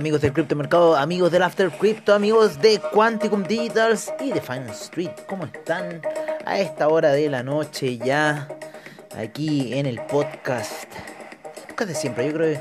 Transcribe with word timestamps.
Amigos 0.00 0.22
del 0.22 0.32
criptomercado, 0.32 0.96
amigos 0.96 1.30
del 1.30 1.42
After 1.42 1.70
Crypto, 1.70 2.14
amigos 2.14 2.58
de 2.62 2.80
Quanticum 2.90 3.44
Digitals 3.44 4.10
y 4.18 4.32
de 4.32 4.40
Finance 4.40 4.84
Street. 4.84 5.10
¿Cómo 5.28 5.44
están 5.44 6.00
a 6.46 6.58
esta 6.58 6.88
hora 6.88 7.12
de 7.12 7.28
la 7.28 7.42
noche 7.42 7.98
ya 7.98 8.48
aquí 9.14 9.74
en 9.74 9.84
el 9.84 10.00
podcast? 10.06 10.90
Podcast 11.68 11.90
de 11.90 11.94
siempre, 11.94 12.26
yo 12.28 12.32
creo 12.32 12.54
que 12.54 12.60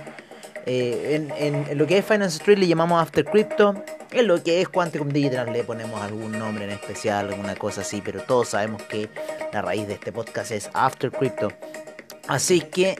eh, 0.65 1.29
en, 1.39 1.77
lo 1.77 1.87
que 1.87 1.99
es 1.99 2.05
Finance 2.05 2.39
Street 2.39 2.57
le 2.57 2.67
llamamos 2.67 3.01
After 3.01 3.23
Crypto. 3.23 3.85
En 4.11 4.27
lo 4.27 4.43
que 4.43 4.59
es 4.59 4.67
Quanticum 4.67 5.07
Digitals 5.07 5.49
le 5.49 5.63
ponemos 5.63 6.01
algún 6.01 6.37
nombre 6.37 6.65
en 6.65 6.71
especial, 6.71 7.29
alguna 7.29 7.55
cosa 7.55 7.81
así, 7.81 8.01
pero 8.03 8.21
todos 8.21 8.49
sabemos 8.49 8.81
que 8.83 9.07
la 9.53 9.61
raíz 9.61 9.87
de 9.87 9.93
este 9.93 10.11
podcast 10.11 10.51
es 10.51 10.69
After 10.73 11.09
Crypto. 11.09 11.53
Así 12.27 12.59
que, 12.59 12.99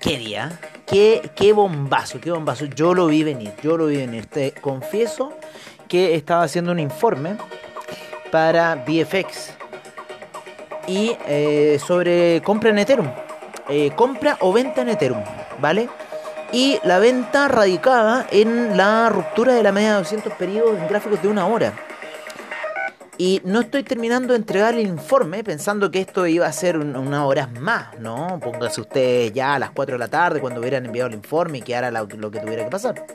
¿qué 0.00 0.16
día? 0.16 0.58
Qué, 0.90 1.30
qué 1.36 1.52
bombazo, 1.52 2.20
qué 2.20 2.32
bombazo. 2.32 2.64
Yo 2.64 2.94
lo 2.94 3.06
vi 3.06 3.22
venir, 3.22 3.52
yo 3.62 3.76
lo 3.76 3.86
vi 3.86 3.98
venir. 3.98 4.26
Te 4.26 4.50
confieso 4.52 5.32
que 5.86 6.16
estaba 6.16 6.42
haciendo 6.42 6.72
un 6.72 6.80
informe 6.80 7.36
para 8.32 8.74
VFX 8.74 9.52
y 10.88 11.16
eh, 11.28 11.78
sobre 11.84 12.42
compra 12.42 12.70
en 12.70 12.78
Ethereum. 12.80 13.08
Eh, 13.68 13.92
compra 13.94 14.36
o 14.40 14.52
venta 14.52 14.82
en 14.82 14.88
Ethereum, 14.88 15.22
¿vale? 15.60 15.88
Y 16.50 16.80
la 16.82 16.98
venta 16.98 17.46
radicada 17.46 18.26
en 18.32 18.76
la 18.76 19.08
ruptura 19.10 19.54
de 19.54 19.62
la 19.62 19.70
media 19.70 19.90
de 19.90 19.98
200 19.98 20.32
periodos 20.32 20.76
en 20.76 20.88
gráficos 20.88 21.22
de 21.22 21.28
una 21.28 21.46
hora. 21.46 21.72
Y 23.20 23.42
no 23.44 23.60
estoy 23.60 23.82
terminando 23.82 24.32
de 24.32 24.38
entregar 24.38 24.72
el 24.76 24.86
informe 24.86 25.44
pensando 25.44 25.90
que 25.90 26.00
esto 26.00 26.26
iba 26.26 26.46
a 26.46 26.52
ser 26.54 26.78
unas 26.78 27.20
horas 27.20 27.52
más, 27.52 28.00
¿no? 28.00 28.40
Póngase 28.42 28.80
usted 28.80 29.30
ya 29.34 29.56
a 29.56 29.58
las 29.58 29.72
4 29.72 29.96
de 29.96 29.98
la 29.98 30.08
tarde 30.08 30.40
cuando 30.40 30.58
hubieran 30.58 30.86
enviado 30.86 31.08
el 31.08 31.16
informe 31.16 31.58
y 31.58 31.60
que 31.60 31.76
hará 31.76 31.90
lo 31.90 32.08
que 32.08 32.40
tuviera 32.40 32.64
que 32.64 32.70
pasar. 32.70 33.06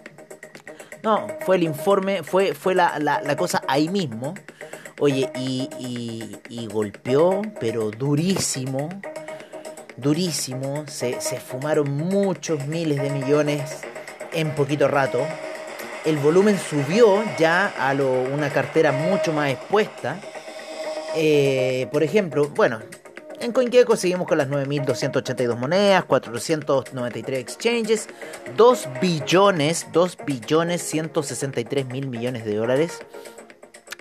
No, 1.01 1.25
fue 1.43 1.55
el 1.55 1.63
informe, 1.63 2.21
fue, 2.21 2.53
fue 2.53 2.75
la, 2.75 3.35
cosa 3.35 3.63
ahí 3.67 3.89
mismo. 3.89 4.35
Oye, 4.99 5.31
y, 5.37 5.69
y, 6.49 6.67
golpeó, 6.67 7.41
pero 7.59 7.89
durísimo, 7.89 8.89
durísimo. 9.97 10.83
Se, 10.85 11.19
se 11.19 11.39
fumaron 11.39 11.89
muchos 11.89 12.67
miles 12.67 13.01
de 13.01 13.09
millones 13.09 13.81
en 14.33 14.53
poquito 14.53 14.87
rato 14.87 15.25
el 16.05 16.17
volumen 16.17 16.57
subió 16.59 17.23
ya 17.37 17.73
a 17.79 17.93
una 17.93 18.49
cartera 18.51 18.91
mucho 18.91 19.33
más 19.33 19.51
expuesta. 19.51 20.19
Eh, 21.15 21.87
por 21.91 22.03
ejemplo, 22.03 22.49
bueno, 22.49 22.79
en 23.39 23.51
CoinGecko 23.51 23.95
seguimos 23.95 24.27
con 24.27 24.37
las 24.37 24.47
9.282 24.49 25.57
monedas, 25.57 26.05
493 26.05 27.39
exchanges, 27.39 28.07
2 28.55 28.87
billones, 29.01 29.87
2 29.91 30.17
billones 30.25 30.81
163 30.83 31.85
mil 31.87 32.07
millones 32.07 32.45
de 32.45 32.55
dólares 32.55 32.99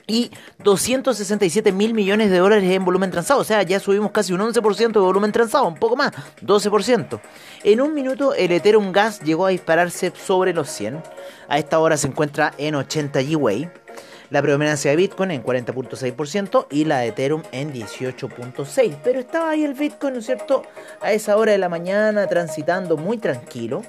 y 0.07 0.31
267 0.63 1.73
mil 1.73 1.95
millones 1.95 2.31
de 2.31 2.39
dólares 2.39 2.71
en 2.71 2.85
volumen 2.85 3.11
transado. 3.11 3.41
O 3.41 3.45
sea, 3.45 3.63
ya 3.63 3.81
subimos 3.81 4.11
casi 4.13 4.33
un 4.33 4.41
11% 4.41 4.93
de 4.93 5.01
volumen 5.01 5.33
transado, 5.33 5.67
un 5.67 5.77
poco 5.77 5.97
más, 5.97 6.13
12%. 6.43 7.21
En 7.65 7.81
un 7.81 7.95
minuto 7.95 8.35
el 8.35 8.53
Ethereum 8.53 8.93
Gas 8.93 9.21
llegó 9.21 9.47
a 9.47 9.51
dispararse 9.51 10.13
sobre 10.15 10.53
los 10.53 10.69
100. 10.71 11.03
A 11.49 11.59
esta 11.59 11.79
hora 11.79 11.97
se 11.97 12.09
encuentra 12.09 12.53
en 12.59 12.75
80 12.75 13.23
GWay. 13.23 13.71
La 14.31 14.43
predominancia 14.43 14.91
de 14.91 14.97
Bitcoin 14.97 15.31
en 15.31 15.45
40.6% 15.45 16.67
y 16.71 16.87
la 16.87 17.01
de 17.01 17.09
Ethereum 17.09 17.43
en 17.53 17.73
18.6%. 17.73 18.99
Pero 19.05 19.21
estaba 19.21 19.51
ahí 19.51 19.65
el 19.65 19.75
Bitcoin, 19.75 20.15
¿no 20.15 20.21
es 20.21 20.27
cierto? 20.27 20.63
A 21.01 21.13
esa 21.13 21.37
hora 21.37 21.53
de 21.53 21.59
la 21.59 21.69
mañana 21.69 22.27
transitando 22.27 22.97
muy 22.97 23.19
tranquilo. 23.19 23.83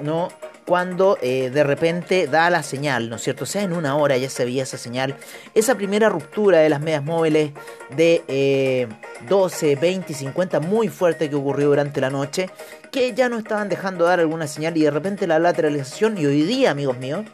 ¿no? 0.00 0.28
Cuando 0.66 1.18
eh, 1.20 1.50
de 1.50 1.64
repente 1.64 2.26
da 2.26 2.50
la 2.50 2.62
señal, 2.62 3.10
¿no 3.10 3.16
es 3.16 3.22
cierto? 3.22 3.44
O 3.44 3.46
sea, 3.46 3.62
en 3.62 3.72
una 3.72 3.96
hora 3.96 4.16
ya 4.16 4.30
se 4.30 4.44
veía 4.44 4.62
esa 4.62 4.78
señal, 4.78 5.16
esa 5.54 5.74
primera 5.74 6.08
ruptura 6.08 6.58
de 6.58 6.68
las 6.68 6.80
medias 6.80 7.02
móviles 7.02 7.52
de 7.96 8.88
12, 9.28 9.76
20 9.76 10.12
y 10.12 10.14
50 10.14 10.60
muy 10.60 10.88
fuerte 10.88 11.28
que 11.28 11.36
ocurrió 11.36 11.68
durante 11.68 12.00
la 12.00 12.10
noche, 12.10 12.50
que 12.90 13.12
ya 13.14 13.28
no 13.28 13.38
estaban 13.38 13.68
dejando 13.68 14.04
dar 14.04 14.20
alguna 14.20 14.46
señal 14.46 14.76
y 14.76 14.82
de 14.82 14.90
repente 14.90 15.26
la 15.26 15.38
lateralización 15.38 16.18
y 16.18 16.26
hoy 16.26 16.42
día, 16.42 16.70
amigos 16.70 16.98
míos, 16.98 17.24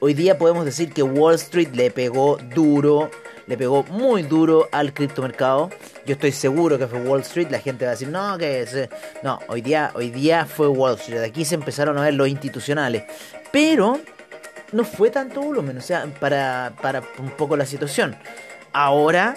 hoy 0.00 0.14
día 0.14 0.38
podemos 0.38 0.64
decir 0.64 0.92
que 0.92 1.02
Wall 1.02 1.34
Street 1.36 1.70
le 1.74 1.90
pegó 1.90 2.36
duro 2.54 3.10
le 3.50 3.58
pegó 3.58 3.82
muy 3.82 4.22
duro 4.22 4.68
al 4.70 4.94
criptomercado. 4.94 5.70
Yo 6.06 6.12
estoy 6.12 6.30
seguro 6.30 6.78
que 6.78 6.86
fue 6.86 7.00
Wall 7.00 7.22
Street. 7.22 7.48
La 7.50 7.58
gente 7.58 7.84
va 7.84 7.90
a 7.90 7.94
decir, 7.94 8.08
no, 8.08 8.38
que 8.38 8.60
es... 8.60 8.88
No, 9.24 9.40
hoy 9.48 9.60
día, 9.60 9.90
hoy 9.94 10.10
día 10.10 10.46
fue 10.46 10.68
Wall 10.68 10.94
Street. 10.94 11.18
De 11.18 11.26
aquí 11.26 11.44
se 11.44 11.56
empezaron 11.56 11.98
a 11.98 12.02
ver 12.02 12.14
los 12.14 12.28
institucionales. 12.28 13.02
Pero 13.50 13.98
no 14.70 14.84
fue 14.84 15.10
tanto 15.10 15.42
volumen, 15.42 15.78
o 15.78 15.80
sea, 15.80 16.06
para, 16.20 16.72
para 16.80 17.02
un 17.18 17.30
poco 17.30 17.56
la 17.56 17.66
situación. 17.66 18.14
Ahora 18.72 19.36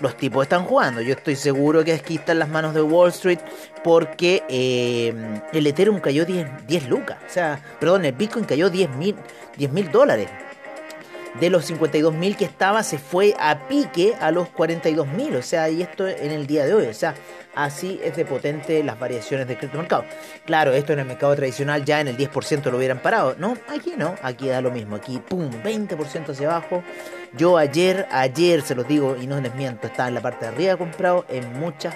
los 0.00 0.16
tipos 0.16 0.44
están 0.44 0.64
jugando. 0.64 1.02
Yo 1.02 1.12
estoy 1.12 1.36
seguro 1.36 1.84
que 1.84 1.92
aquí 1.92 2.14
están 2.14 2.38
las 2.38 2.48
manos 2.48 2.72
de 2.72 2.80
Wall 2.80 3.10
Street 3.10 3.40
porque 3.84 4.42
eh, 4.48 5.12
el 5.52 5.66
Ethereum 5.66 6.00
cayó 6.00 6.24
10, 6.24 6.66
10 6.66 6.88
lucas. 6.88 7.18
O 7.28 7.30
sea, 7.30 7.62
perdón, 7.78 8.06
el 8.06 8.12
Bitcoin 8.12 8.46
cayó 8.46 8.70
10 8.70 8.88
mil 8.96 9.92
dólares 9.92 10.30
de 11.38 11.50
los 11.50 11.70
52.000 11.70 12.36
que 12.36 12.44
estaba 12.44 12.82
se 12.82 12.98
fue 12.98 13.34
a 13.38 13.68
pique 13.68 14.14
a 14.20 14.30
los 14.30 14.48
42.000, 14.48 15.36
o 15.36 15.42
sea, 15.42 15.68
y 15.68 15.82
esto 15.82 16.08
en 16.08 16.32
el 16.32 16.46
día 16.46 16.64
de 16.64 16.74
hoy, 16.74 16.86
o 16.86 16.94
sea, 16.94 17.14
así 17.54 18.00
es 18.02 18.16
de 18.16 18.24
potente 18.24 18.82
las 18.82 18.98
variaciones 18.98 19.46
del 19.46 19.58
criptomercado. 19.58 20.04
Claro, 20.44 20.72
esto 20.72 20.92
en 20.92 21.00
el 21.00 21.06
mercado 21.06 21.36
tradicional 21.36 21.84
ya 21.84 22.00
en 22.00 22.08
el 22.08 22.16
10% 22.16 22.70
lo 22.70 22.78
hubieran 22.78 23.00
parado, 23.00 23.36
no, 23.38 23.56
aquí 23.68 23.94
no, 23.96 24.16
aquí 24.22 24.48
da 24.48 24.60
lo 24.60 24.70
mismo, 24.70 24.96
aquí 24.96 25.18
pum, 25.18 25.50
20% 25.62 26.30
hacia 26.30 26.50
abajo. 26.50 26.82
Yo 27.36 27.56
ayer, 27.58 28.06
ayer 28.10 28.62
se 28.62 28.74
los 28.74 28.88
digo 28.88 29.16
y 29.20 29.26
no 29.26 29.40
les 29.40 29.54
miento, 29.54 29.86
estaba 29.86 30.08
en 30.08 30.14
la 30.14 30.20
parte 30.22 30.46
de 30.46 30.52
arriba 30.52 30.76
comprado 30.76 31.24
en 31.28 31.52
muchas 31.60 31.94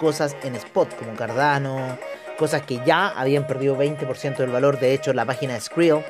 cosas 0.00 0.34
en 0.42 0.56
spot 0.56 0.96
como 0.96 1.14
Cardano, 1.14 1.96
cosas 2.38 2.62
que 2.62 2.80
ya 2.84 3.08
habían 3.08 3.46
perdido 3.46 3.76
20% 3.76 4.36
del 4.36 4.50
valor. 4.50 4.78
De 4.78 4.94
hecho, 4.94 5.12
la 5.12 5.24
página 5.24 5.54
de 5.54 5.60
Skrill, 5.60 6.02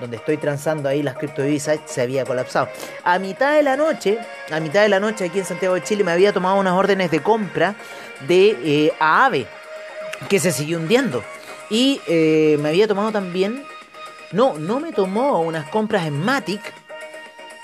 donde 0.00 0.16
estoy 0.16 0.36
transando 0.36 0.88
ahí 0.88 1.02
las 1.02 1.16
criptodivisas, 1.16 1.80
se 1.86 2.02
había 2.02 2.24
colapsado. 2.24 2.68
A 3.04 3.18
mitad 3.18 3.54
de 3.54 3.62
la 3.62 3.76
noche, 3.76 4.18
a 4.50 4.60
mitad 4.60 4.82
de 4.82 4.88
la 4.88 5.00
noche 5.00 5.24
aquí 5.24 5.38
en 5.38 5.44
Santiago 5.44 5.74
de 5.74 5.82
Chile, 5.82 6.04
me 6.04 6.12
había 6.12 6.32
tomado 6.32 6.58
unas 6.58 6.74
órdenes 6.74 7.10
de 7.10 7.20
compra 7.20 7.74
de 8.26 8.56
eh, 8.62 8.92
AAVE, 8.98 9.46
que 10.28 10.38
se 10.38 10.52
siguió 10.52 10.78
hundiendo. 10.78 11.22
Y 11.70 12.00
eh, 12.08 12.56
me 12.60 12.70
había 12.70 12.88
tomado 12.88 13.12
también, 13.12 13.64
no, 14.32 14.58
no 14.58 14.80
me 14.80 14.92
tomó 14.92 15.40
unas 15.40 15.68
compras 15.70 16.06
en 16.06 16.20
Matic, 16.20 16.60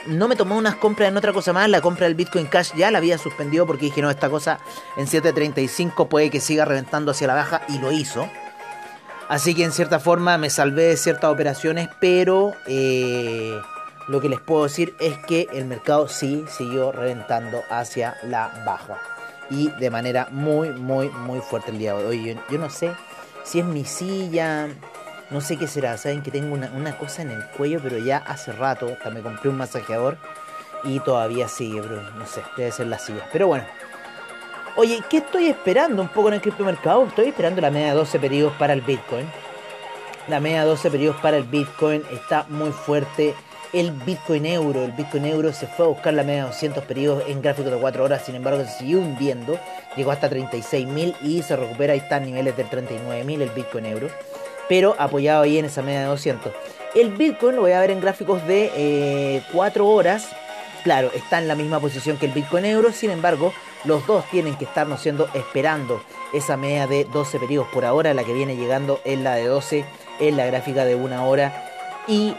no 0.06 0.28
me 0.28 0.36
tomó 0.36 0.56
unas 0.56 0.76
compras 0.76 1.08
en 1.08 1.16
otra 1.16 1.32
cosa 1.32 1.52
más. 1.52 1.68
La 1.68 1.80
compra 1.80 2.06
del 2.06 2.14
Bitcoin 2.14 2.46
Cash 2.46 2.72
ya 2.76 2.90
la 2.90 2.98
había 2.98 3.18
suspendido 3.18 3.66
porque 3.66 3.86
dije, 3.86 4.02
no, 4.02 4.10
esta 4.10 4.28
cosa 4.30 4.58
en 4.96 5.06
7.35 5.06 6.08
puede 6.08 6.30
que 6.30 6.40
siga 6.40 6.64
reventando 6.64 7.10
hacia 7.10 7.26
la 7.26 7.34
baja 7.34 7.62
y 7.68 7.78
lo 7.78 7.92
hizo. 7.92 8.28
Así 9.28 9.54
que 9.54 9.64
en 9.64 9.72
cierta 9.72 9.98
forma 9.98 10.38
me 10.38 10.50
salvé 10.50 10.84
de 10.84 10.96
ciertas 10.96 11.32
operaciones, 11.32 11.88
pero 12.00 12.52
eh, 12.66 13.58
lo 14.06 14.20
que 14.20 14.28
les 14.28 14.40
puedo 14.40 14.64
decir 14.64 14.94
es 15.00 15.18
que 15.18 15.48
el 15.52 15.64
mercado 15.64 16.06
sí 16.08 16.44
siguió 16.48 16.92
reventando 16.92 17.62
hacia 17.70 18.16
la 18.22 18.62
baja. 18.64 18.98
Y 19.50 19.70
de 19.80 19.90
manera 19.90 20.28
muy, 20.30 20.70
muy, 20.70 21.08
muy 21.08 21.40
fuerte 21.40 21.70
el 21.70 21.78
día 21.78 21.94
de 21.94 22.04
hoy. 22.04 22.38
yo 22.48 22.58
no 22.58 22.70
sé 22.70 22.92
si 23.44 23.60
es 23.60 23.64
mi 23.64 23.84
silla, 23.84 24.68
no 25.30 25.40
sé 25.40 25.56
qué 25.56 25.66
será, 25.66 25.96
saben 25.96 26.22
que 26.22 26.30
tengo 26.30 26.54
una, 26.54 26.98
cosa 26.98 27.22
en 27.22 27.32
el 27.32 27.44
cuello, 27.46 27.80
pero 27.82 27.98
ya 27.98 28.18
hace 28.18 28.52
rato, 28.52 28.86
hasta 28.86 29.10
me 29.10 29.22
compré 29.22 29.50
un 29.50 29.56
masajeador 29.56 30.16
y 30.84 31.00
todavía 31.00 31.48
sigue, 31.48 31.80
bro. 31.80 32.00
No 32.12 32.26
sé, 32.26 32.42
debe 32.56 32.70
ser 32.70 32.86
la 32.86 32.98
silla. 32.98 33.28
Pero 33.32 33.48
bueno. 33.48 33.64
Oye, 34.76 35.00
¿qué 35.08 35.18
estoy 35.18 35.46
esperando 35.46 36.02
un 36.02 36.08
poco 36.08 36.28
en 36.28 36.34
el 36.34 36.40
criptomercado? 36.42 37.06
Estoy 37.06 37.28
esperando 37.28 37.60
la 37.60 37.70
media 37.70 37.88
de 37.88 37.94
12 37.94 38.18
periodos 38.18 38.52
para 38.58 38.74
el 38.74 38.82
Bitcoin. 38.82 39.26
La 40.28 40.38
media 40.38 40.60
de 40.60 40.68
12 40.68 40.90
periodos 40.90 41.20
para 41.20 41.38
el 41.38 41.44
Bitcoin 41.44 42.02
está 42.12 42.44
muy 42.48 42.70
fuerte. 42.70 43.34
El 43.72 43.90
Bitcoin 43.90 44.46
euro, 44.46 44.84
el 44.84 44.92
Bitcoin 44.92 45.24
euro 45.24 45.52
se 45.52 45.66
fue 45.66 45.86
a 45.86 45.88
buscar 45.88 46.14
la 46.14 46.22
media 46.22 46.42
de 46.42 46.48
200 46.48 46.84
periodos 46.84 47.24
en 47.26 47.42
gráfico 47.42 47.68
de 47.68 47.76
4 47.76 48.04
horas, 48.04 48.24
sin 48.24 48.36
embargo 48.36 48.62
se 48.64 48.70
siguió 48.70 49.00
hundiendo, 49.00 49.58
llegó 49.96 50.12
hasta 50.12 50.30
36.000 50.30 51.16
y 51.22 51.42
se 51.42 51.56
recupera, 51.56 51.92
ahí 51.92 51.98
está 51.98 52.16
a 52.16 52.20
niveles 52.20 52.56
del 52.56 52.70
39.000 52.70 53.42
el 53.42 53.50
Bitcoin 53.50 53.86
euro 53.86 54.08
pero 54.68 54.94
apoyado 54.98 55.42
ahí 55.42 55.58
en 55.58 55.64
esa 55.64 55.82
media 55.82 56.00
de 56.00 56.06
200. 56.06 56.52
El 56.94 57.10
Bitcoin 57.10 57.56
lo 57.56 57.62
voy 57.62 57.72
a 57.72 57.80
ver 57.80 57.90
en 57.90 58.00
gráficos 58.00 58.46
de 58.46 59.42
4 59.52 59.84
eh, 59.84 59.86
horas. 59.86 60.28
Claro, 60.82 61.10
está 61.14 61.38
en 61.38 61.48
la 61.48 61.54
misma 61.54 61.80
posición 61.80 62.16
que 62.16 62.26
el 62.26 62.32
Bitcoin 62.32 62.64
euro, 62.64 62.92
sin 62.92 63.10
embargo, 63.10 63.52
los 63.84 64.06
dos 64.06 64.24
tienen 64.30 64.56
que 64.56 64.64
estarnos 64.64 65.00
siendo 65.00 65.28
esperando 65.34 66.00
esa 66.32 66.56
media 66.56 66.86
de 66.86 67.04
12 67.04 67.38
periodos 67.38 67.68
por 67.68 67.84
ahora, 67.84 68.14
la 68.14 68.24
que 68.24 68.32
viene 68.32 68.56
llegando 68.56 69.00
es 69.04 69.18
la 69.18 69.34
de 69.34 69.46
12 69.46 69.84
en 70.20 70.36
la 70.36 70.46
gráfica 70.46 70.84
de 70.84 70.94
una 70.94 71.24
hora. 71.24 71.70
Y 72.08 72.34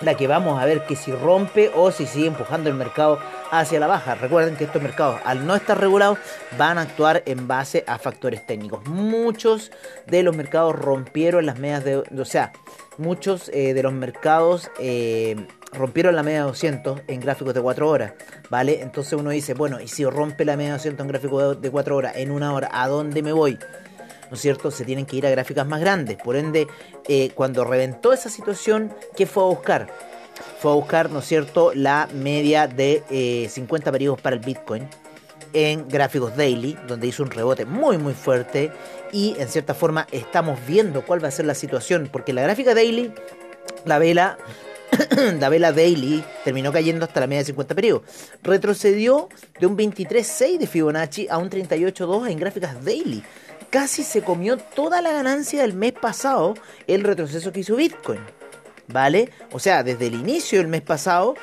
la 0.00 0.14
que 0.14 0.26
vamos 0.26 0.60
a 0.60 0.64
ver 0.64 0.84
que 0.84 0.96
si 0.96 1.12
rompe 1.12 1.70
o 1.74 1.90
si 1.90 2.06
sigue 2.06 2.26
empujando 2.26 2.68
el 2.68 2.76
mercado 2.76 3.18
hacia 3.52 3.78
la 3.78 3.86
baja. 3.86 4.14
Recuerden 4.14 4.56
que 4.56 4.64
estos 4.64 4.82
mercados, 4.82 5.20
al 5.24 5.46
no 5.46 5.54
estar 5.54 5.78
regulados, 5.78 6.18
van 6.58 6.78
a 6.78 6.82
actuar 6.82 7.22
en 7.26 7.46
base 7.46 7.84
a 7.86 7.98
factores 7.98 8.44
técnicos. 8.46 8.84
Muchos 8.86 9.70
de 10.06 10.22
los 10.22 10.34
mercados 10.34 10.74
rompieron 10.74 11.46
las 11.46 11.58
medias 11.58 11.84
de... 11.84 11.98
O 11.98 12.24
sea, 12.24 12.52
muchos 12.98 13.50
eh, 13.50 13.74
de 13.74 13.82
los 13.82 13.92
mercados... 13.92 14.70
Eh, 14.80 15.36
rompieron 15.74 16.14
la 16.14 16.22
media 16.22 16.40
de 16.40 16.46
200 16.48 17.00
en 17.06 17.20
gráficos 17.20 17.54
de 17.54 17.62
4 17.62 17.88
horas, 17.88 18.12
¿vale? 18.50 18.82
Entonces 18.82 19.14
uno 19.14 19.30
dice, 19.30 19.54
bueno, 19.54 19.80
y 19.80 19.88
si 19.88 20.04
rompe 20.04 20.44
la 20.44 20.54
media 20.54 20.72
de 20.72 20.76
200 20.76 21.02
en 21.02 21.08
gráficos 21.08 21.62
de 21.62 21.70
4 21.70 21.96
horas 21.96 22.16
en 22.16 22.30
una 22.30 22.52
hora, 22.52 22.68
¿a 22.70 22.88
dónde 22.88 23.22
me 23.22 23.32
voy? 23.32 23.58
¿no 24.32 24.36
es 24.36 24.40
cierto? 24.40 24.70
Se 24.70 24.86
tienen 24.86 25.04
que 25.04 25.16
ir 25.16 25.26
a 25.26 25.30
gráficas 25.30 25.66
más 25.66 25.78
grandes. 25.78 26.16
Por 26.16 26.36
ende, 26.36 26.66
eh, 27.06 27.32
cuando 27.34 27.64
reventó 27.64 28.14
esa 28.14 28.30
situación, 28.30 28.90
¿qué 29.14 29.26
fue 29.26 29.42
a 29.42 29.46
buscar? 29.46 29.88
Fue 30.62 30.70
a 30.70 30.74
buscar, 30.74 31.10
¿no 31.10 31.18
es 31.18 31.24
cierto?, 31.24 31.72
la 31.74 32.08
media 32.14 32.68
de 32.68 33.48
50 33.50 33.90
eh, 33.90 33.92
periodos 33.92 34.20
para 34.20 34.36
el 34.36 34.42
Bitcoin 34.42 34.88
en 35.52 35.88
gráficos 35.88 36.36
daily, 36.36 36.78
donde 36.86 37.08
hizo 37.08 37.24
un 37.24 37.32
rebote 37.32 37.64
muy 37.64 37.98
muy 37.98 38.14
fuerte 38.14 38.70
y 39.10 39.34
en 39.40 39.48
cierta 39.48 39.74
forma 39.74 40.06
estamos 40.12 40.60
viendo 40.64 41.04
cuál 41.04 41.22
va 41.22 41.26
a 41.26 41.32
ser 41.32 41.46
la 41.46 41.56
situación, 41.56 42.08
porque 42.12 42.32
la 42.32 42.42
gráfica 42.42 42.76
daily, 42.76 43.12
la 43.84 43.98
vela 43.98 44.38
la 45.40 45.48
vela 45.48 45.72
daily 45.72 46.22
terminó 46.44 46.70
cayendo 46.70 47.06
hasta 47.06 47.18
la 47.18 47.26
media 47.26 47.40
de 47.40 47.46
50 47.46 47.74
periodos. 47.74 48.02
Retrocedió 48.44 49.30
de 49.58 49.66
un 49.66 49.76
23.6 49.76 50.58
de 50.58 50.66
Fibonacci 50.68 51.26
a 51.28 51.38
un 51.38 51.50
38.2 51.50 52.30
en 52.30 52.38
gráficas 52.38 52.84
daily 52.84 53.24
casi 53.68 54.04
se 54.04 54.22
comió 54.22 54.58
toda 54.58 55.02
la 55.02 55.10
ganancia 55.10 55.62
del 55.62 55.74
mes 55.74 55.92
pasado 55.92 56.54
el 56.86 57.02
retroceso 57.02 57.50
que 57.50 57.60
hizo 57.60 57.74
Bitcoin. 57.74 58.20
¿Vale? 58.88 59.30
O 59.52 59.58
sea, 59.58 59.82
desde 59.82 60.08
el 60.08 60.14
inicio 60.14 60.58
del 60.58 60.68
mes 60.68 60.82
pasado 60.82 61.34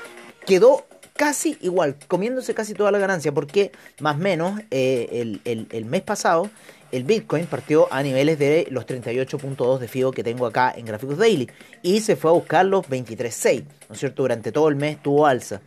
quedó 0.46 0.86
casi 1.20 1.58
igual, 1.60 1.98
comiéndose 2.08 2.54
casi 2.54 2.74
toda 2.74 2.92
la 2.92 2.98
ganancia, 2.98 3.34
porque 3.34 3.74
más 4.00 4.16
o 4.16 4.20
menos 4.20 4.62
eh, 4.72 5.38
el, 5.44 5.86
mes 5.86 6.02
pasado 6.02 6.50
el 6.92 7.04
Bitcoin 7.04 7.46
partió 7.46 7.92
a 7.92 8.02
niveles 8.04 8.40
de 8.40 8.68
los 8.72 8.86
38.2 8.86 9.80
de 9.80 9.88
FIBO 9.88 10.12
que 10.12 10.24
tengo 10.24 10.46
acá 10.46 10.74
en 10.76 10.86
gráficos 10.86 11.18
daily 11.18 11.50
y 11.82 12.02
se 12.02 12.16
fue 12.16 12.32
a 12.32 12.34
buscar 12.34 12.66
los 12.66 12.88
23.6, 12.88 13.64
¿no 13.88 13.94
es 13.94 14.00
cierto? 14.00 14.24
Durante 14.24 14.52
todo 14.52 14.70
el 14.70 14.76
mes 14.76 15.02
tuvo 15.02 15.26
alza 15.26 15.62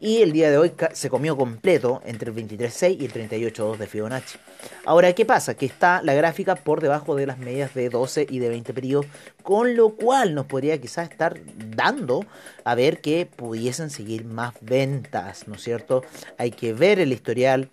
y 0.00 0.22
el 0.22 0.32
día 0.32 0.50
de 0.50 0.58
hoy 0.58 0.72
se 0.92 1.10
comió 1.10 1.36
completo 1.36 2.00
entre 2.04 2.30
el 2.30 2.36
23.6 2.36 2.96
y 3.00 3.04
el 3.04 3.12
38.2 3.12 3.76
de 3.76 3.86
Fibonacci. 3.86 4.38
Ahora, 4.84 5.12
¿qué 5.12 5.24
pasa? 5.24 5.54
Que 5.54 5.66
está 5.66 6.02
la 6.02 6.14
gráfica 6.14 6.54
por 6.54 6.80
debajo 6.80 7.16
de 7.16 7.26
las 7.26 7.38
medias 7.38 7.74
de 7.74 7.88
12 7.88 8.26
y 8.30 8.38
de 8.38 8.48
20 8.48 8.72
periodos, 8.74 9.06
con 9.42 9.76
lo 9.76 9.90
cual 9.90 10.34
nos 10.34 10.46
podría 10.46 10.80
quizás 10.80 11.10
estar 11.10 11.40
dando 11.56 12.24
a 12.64 12.74
ver 12.74 13.00
que 13.00 13.26
pudiesen 13.26 13.90
seguir 13.90 14.24
más 14.24 14.54
ventas, 14.60 15.48
¿no 15.48 15.56
es 15.56 15.62
cierto? 15.62 16.02
Hay 16.36 16.52
que 16.52 16.72
ver 16.72 17.00
el 17.00 17.12
historial, 17.12 17.68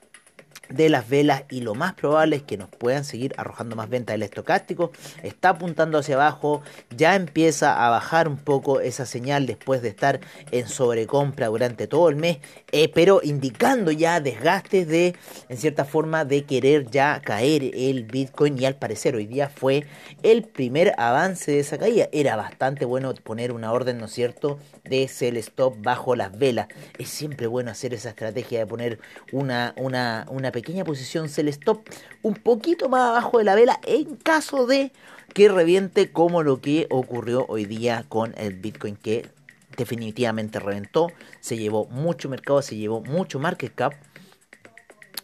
de 0.70 0.90
las 0.90 1.08
velas 1.10 1.44
y 1.50 1.62
lo 1.62 1.76
más 1.76 1.94
probable 1.94 2.38
es 2.38 2.44
que 2.44 2.58
nos 2.58 2.70
puedan 2.70 3.06
seguir 3.06 3.34
arrojando 3.38 3.76
más 3.76 3.90
ventas. 3.90 4.16
El 4.16 4.24
estocástico 4.24 4.92
está 5.24 5.50
apuntando 5.50 5.98
hacia 5.98 6.16
abajo, 6.16 6.62
ya 6.96 7.16
empieza 7.16 7.86
a 7.86 7.90
bajar 7.90 8.28
un 8.28 8.38
poco 8.38 8.80
esa 8.80 9.06
señal 9.06 9.46
después 9.46 9.82
de 9.82 9.90
estar 9.90 10.20
en 10.52 10.68
sobrecompra 10.68 11.48
durante 11.48 11.88
todo 11.88 12.10
el 12.10 12.16
mes, 12.16 12.38
eh, 12.72 12.90
pero 12.94 13.22
indicando 13.24 13.92
ya 13.92 14.20
desgastes 14.20 14.88
de, 14.88 15.16
en 15.50 15.58
cierta 15.58 15.86
forma, 15.86 16.26
de 16.26 16.46
querer 16.46 16.90
ya 16.90 17.22
caer 17.22 17.72
el 17.74 18.04
Bitcoin 18.04 18.60
y 18.60 18.66
al 18.66 18.76
parecer 18.76 19.16
hoy 19.16 19.26
día 19.26 19.50
fue 19.50 19.86
el 20.24 20.44
primer 20.44 20.94
avance 20.98 21.52
de 21.52 21.60
esa 21.60 21.78
caída. 21.78 22.10
Era 22.12 22.36
bastante 22.36 22.86
bueno 22.86 23.14
poner 23.24 23.52
una 23.52 23.72
orden, 23.72 23.98
¿no 23.98 24.06
es 24.06 24.12
cierto?, 24.12 24.60
de 24.90 25.08
sell 25.08 25.38
stop 25.38 25.76
bajo 25.82 26.16
las 26.16 26.38
velas. 26.38 26.68
Es 26.98 27.10
siempre 27.10 27.48
bueno 27.48 27.72
hacer 27.72 27.94
esa 27.94 28.10
estrategia 28.10 28.60
de 28.60 28.68
poner 28.68 29.00
una, 29.32 29.74
una, 29.78 30.26
una 30.30 30.52
pequeña 30.52 30.84
posición 30.84 31.30
sell 31.30 31.48
stop 31.50 31.88
un 32.22 32.36
poquito 32.36 32.90
más 32.90 33.10
abajo 33.10 33.38
de 33.38 33.44
la 33.44 33.56
vela 33.56 33.80
en 33.86 34.16
caso 34.16 34.66
de 34.68 34.92
que 35.34 35.50
reviente 35.50 36.12
como 36.12 36.44
lo 36.44 36.62
que 36.62 36.88
ocurrió 36.90 37.46
hoy 37.50 37.66
día 37.66 38.06
con 38.08 38.34
el 38.38 38.54
Bitcoin 38.54 38.96
que 38.96 39.28
definitivamente 39.76 40.60
reventó, 40.60 41.12
se 41.42 41.58
llevó 41.58 41.86
mucho 41.88 42.30
mercado, 42.30 42.62
se 42.62 42.78
llevó 42.78 43.02
mucho 43.02 43.40
market 43.40 43.76
cap 43.76 43.94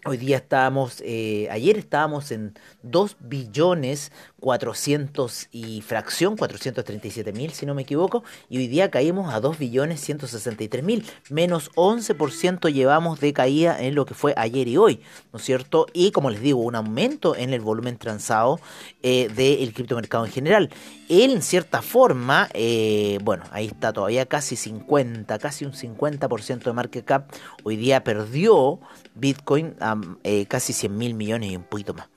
Hoy 0.03 0.17
día 0.17 0.37
estábamos, 0.37 1.03
eh, 1.05 1.47
ayer 1.51 1.77
estábamos 1.77 2.31
en 2.31 2.55
2 2.81 3.17
billones 3.19 4.11
400 4.41 5.47
y 5.51 5.81
fracción, 5.81 6.35
437 6.35 7.31
mil 7.31 7.51
si 7.51 7.65
no 7.65 7.73
me 7.73 7.83
equivoco, 7.83 8.23
y 8.49 8.57
hoy 8.57 8.67
día 8.67 8.91
caímos 8.91 9.33
a 9.33 9.39
2 9.39 9.57
billones 9.57 10.01
163 10.01 10.83
mil, 10.83 11.05
menos 11.29 11.71
11% 11.75 12.73
llevamos 12.73 13.21
de 13.21 13.31
caída 13.31 13.81
en 13.81 13.95
lo 13.95 14.05
que 14.05 14.15
fue 14.15 14.33
ayer 14.35 14.67
y 14.67 14.77
hoy, 14.77 14.99
¿no 15.31 15.39
es 15.39 15.45
cierto? 15.45 15.85
Y 15.93 16.11
como 16.11 16.29
les 16.29 16.41
digo, 16.41 16.59
un 16.59 16.75
aumento 16.75 17.35
en 17.35 17.53
el 17.53 17.61
volumen 17.61 17.97
transado 17.97 18.59
eh, 19.03 19.29
del 19.29 19.73
criptomercado 19.73 20.25
en 20.25 20.31
general. 20.31 20.69
En 21.07 21.41
cierta 21.41 21.81
forma, 21.81 22.49
eh, 22.53 23.19
bueno, 23.23 23.43
ahí 23.51 23.67
está 23.67 23.93
todavía 23.93 24.25
casi 24.25 24.55
50, 24.55 25.37
casi 25.39 25.65
un 25.65 25.73
50% 25.73 26.63
de 26.63 26.73
market 26.73 27.05
cap, 27.05 27.31
hoy 27.63 27.75
día 27.75 28.03
perdió 28.03 28.79
Bitcoin 29.15 29.75
a 29.79 29.99
eh, 30.23 30.45
casi 30.47 30.73
100 30.73 30.97
mil 30.97 31.13
millones 31.13 31.51
y 31.51 31.55
un 31.55 31.63
poquito 31.63 31.93
más. 31.93 32.07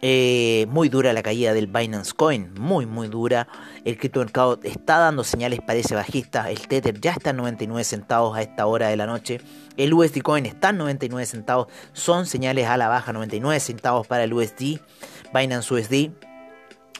Eh, 0.00 0.66
muy 0.68 0.88
dura 0.88 1.12
la 1.12 1.22
caída 1.22 1.52
del 1.52 1.66
Binance 1.66 2.12
Coin, 2.14 2.54
muy 2.54 2.86
muy 2.86 3.08
dura. 3.08 3.48
El 3.84 3.98
criptomercado 3.98 4.60
está 4.62 4.98
dando 4.98 5.24
señales, 5.24 5.60
parece 5.66 5.94
bajista. 5.94 6.50
El 6.50 6.68
Tether 6.68 7.00
ya 7.00 7.12
está 7.12 7.30
en 7.30 7.38
99 7.38 7.82
centavos 7.84 8.36
a 8.36 8.42
esta 8.42 8.66
hora 8.66 8.88
de 8.88 8.96
la 8.96 9.06
noche. 9.06 9.40
El 9.76 9.92
USD 9.94 10.20
Coin 10.22 10.46
está 10.46 10.70
en 10.70 10.78
99 10.78 11.26
centavos. 11.26 11.66
Son 11.92 12.26
señales 12.26 12.66
a 12.66 12.76
la 12.76 12.88
baja, 12.88 13.12
99 13.12 13.58
centavos 13.60 14.06
para 14.06 14.24
el 14.24 14.32
USD. 14.32 14.78
Binance 15.34 15.74
USD 15.74 16.27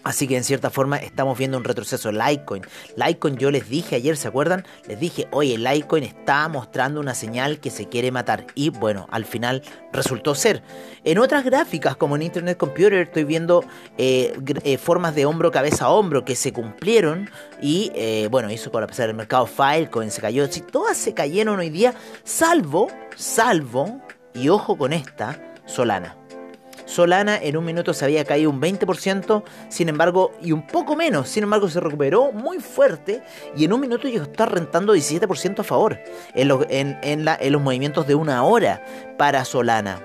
Así 0.05 0.27
que 0.27 0.37
en 0.37 0.45
cierta 0.45 0.71
forma 0.71 0.97
estamos 0.97 1.37
viendo 1.37 1.57
un 1.57 1.65
retroceso. 1.65 2.13
Litecoin. 2.13 2.63
Litecoin 2.97 3.37
yo 3.37 3.51
les 3.51 3.69
dije 3.69 3.97
ayer, 3.97 4.17
¿se 4.17 4.29
acuerdan? 4.29 4.65
Les 4.87 4.99
dije, 4.99 5.29
oye, 5.31 5.59
Litecoin 5.59 6.05
está 6.05 6.49
mostrando 6.49 7.01
una 7.01 7.15
señal 7.15 7.61
que 7.61 7.71
se 7.71 7.89
quiere 7.89 8.11
matar. 8.11 8.47
Y 8.55 8.71
bueno, 8.71 9.07
al 9.11 9.25
final 9.25 9.63
resultó 9.93 10.35
ser. 10.35 10.63
En 11.05 11.19
otras 11.19 11.45
gráficas, 11.45 11.97
como 11.97 12.17
en 12.17 12.23
Internet 12.23 12.59
Computer, 12.59 12.95
estoy 12.95 13.25
viendo 13.25 13.65
eh, 13.97 14.39
eh, 14.65 14.79
formas 14.79 15.15
de 15.15 15.27
hombro, 15.27 15.51
cabeza 15.51 15.87
a 15.87 15.91
hombro 15.91 16.25
que 16.25 16.37
se 16.37 16.53
cumplieron. 16.53 17.31
Y 17.61 17.91
eh, 17.95 18.29
bueno, 18.31 18.51
hizo 18.51 18.71
colapsar 18.71 19.09
el 19.09 19.15
mercado 19.15 19.47
Filecoin, 19.47 20.11
se 20.11 20.21
cayó. 20.21 20.51
Si 20.51 20.61
todas 20.61 20.97
se 20.97 21.15
cayeron 21.15 21.59
hoy 21.59 21.71
día, 21.71 21.95
salvo, 22.25 22.89
salvo, 23.17 24.01
y 24.35 24.49
ojo 24.49 24.77
con 24.77 24.93
esta, 24.93 25.55
Solana. 25.67 26.28
Solana 26.89 27.37
en 27.37 27.57
un 27.57 27.65
minuto 27.65 27.93
se 27.93 28.05
había 28.05 28.25
caído 28.25 28.51
un 28.51 28.61
20%, 28.61 29.43
sin 29.69 29.89
embargo, 29.91 30.33
y 30.41 30.53
un 30.53 30.67
poco 30.67 30.97
menos, 30.97 31.29
sin 31.29 31.43
embargo 31.43 31.69
se 31.69 31.81
recuperó 31.81 32.33
muy 32.33 32.61
fuerte 32.61 33.23
y 33.55 33.67
en 33.67 33.75
un 33.75 33.81
minuto 33.81 34.09
ya 34.09 34.23
está 34.23 34.47
rentando 34.47 34.97
17% 34.97 35.61
a 35.61 35.65
favor 35.65 36.01
en 36.35 36.49
los, 36.49 36.65
en, 36.71 37.25
los 37.25 37.63
movimientos 37.63 38.07
de 38.07 38.15
una 38.15 38.43
hora 38.43 38.83
para 39.19 39.45
Solana. 39.45 40.03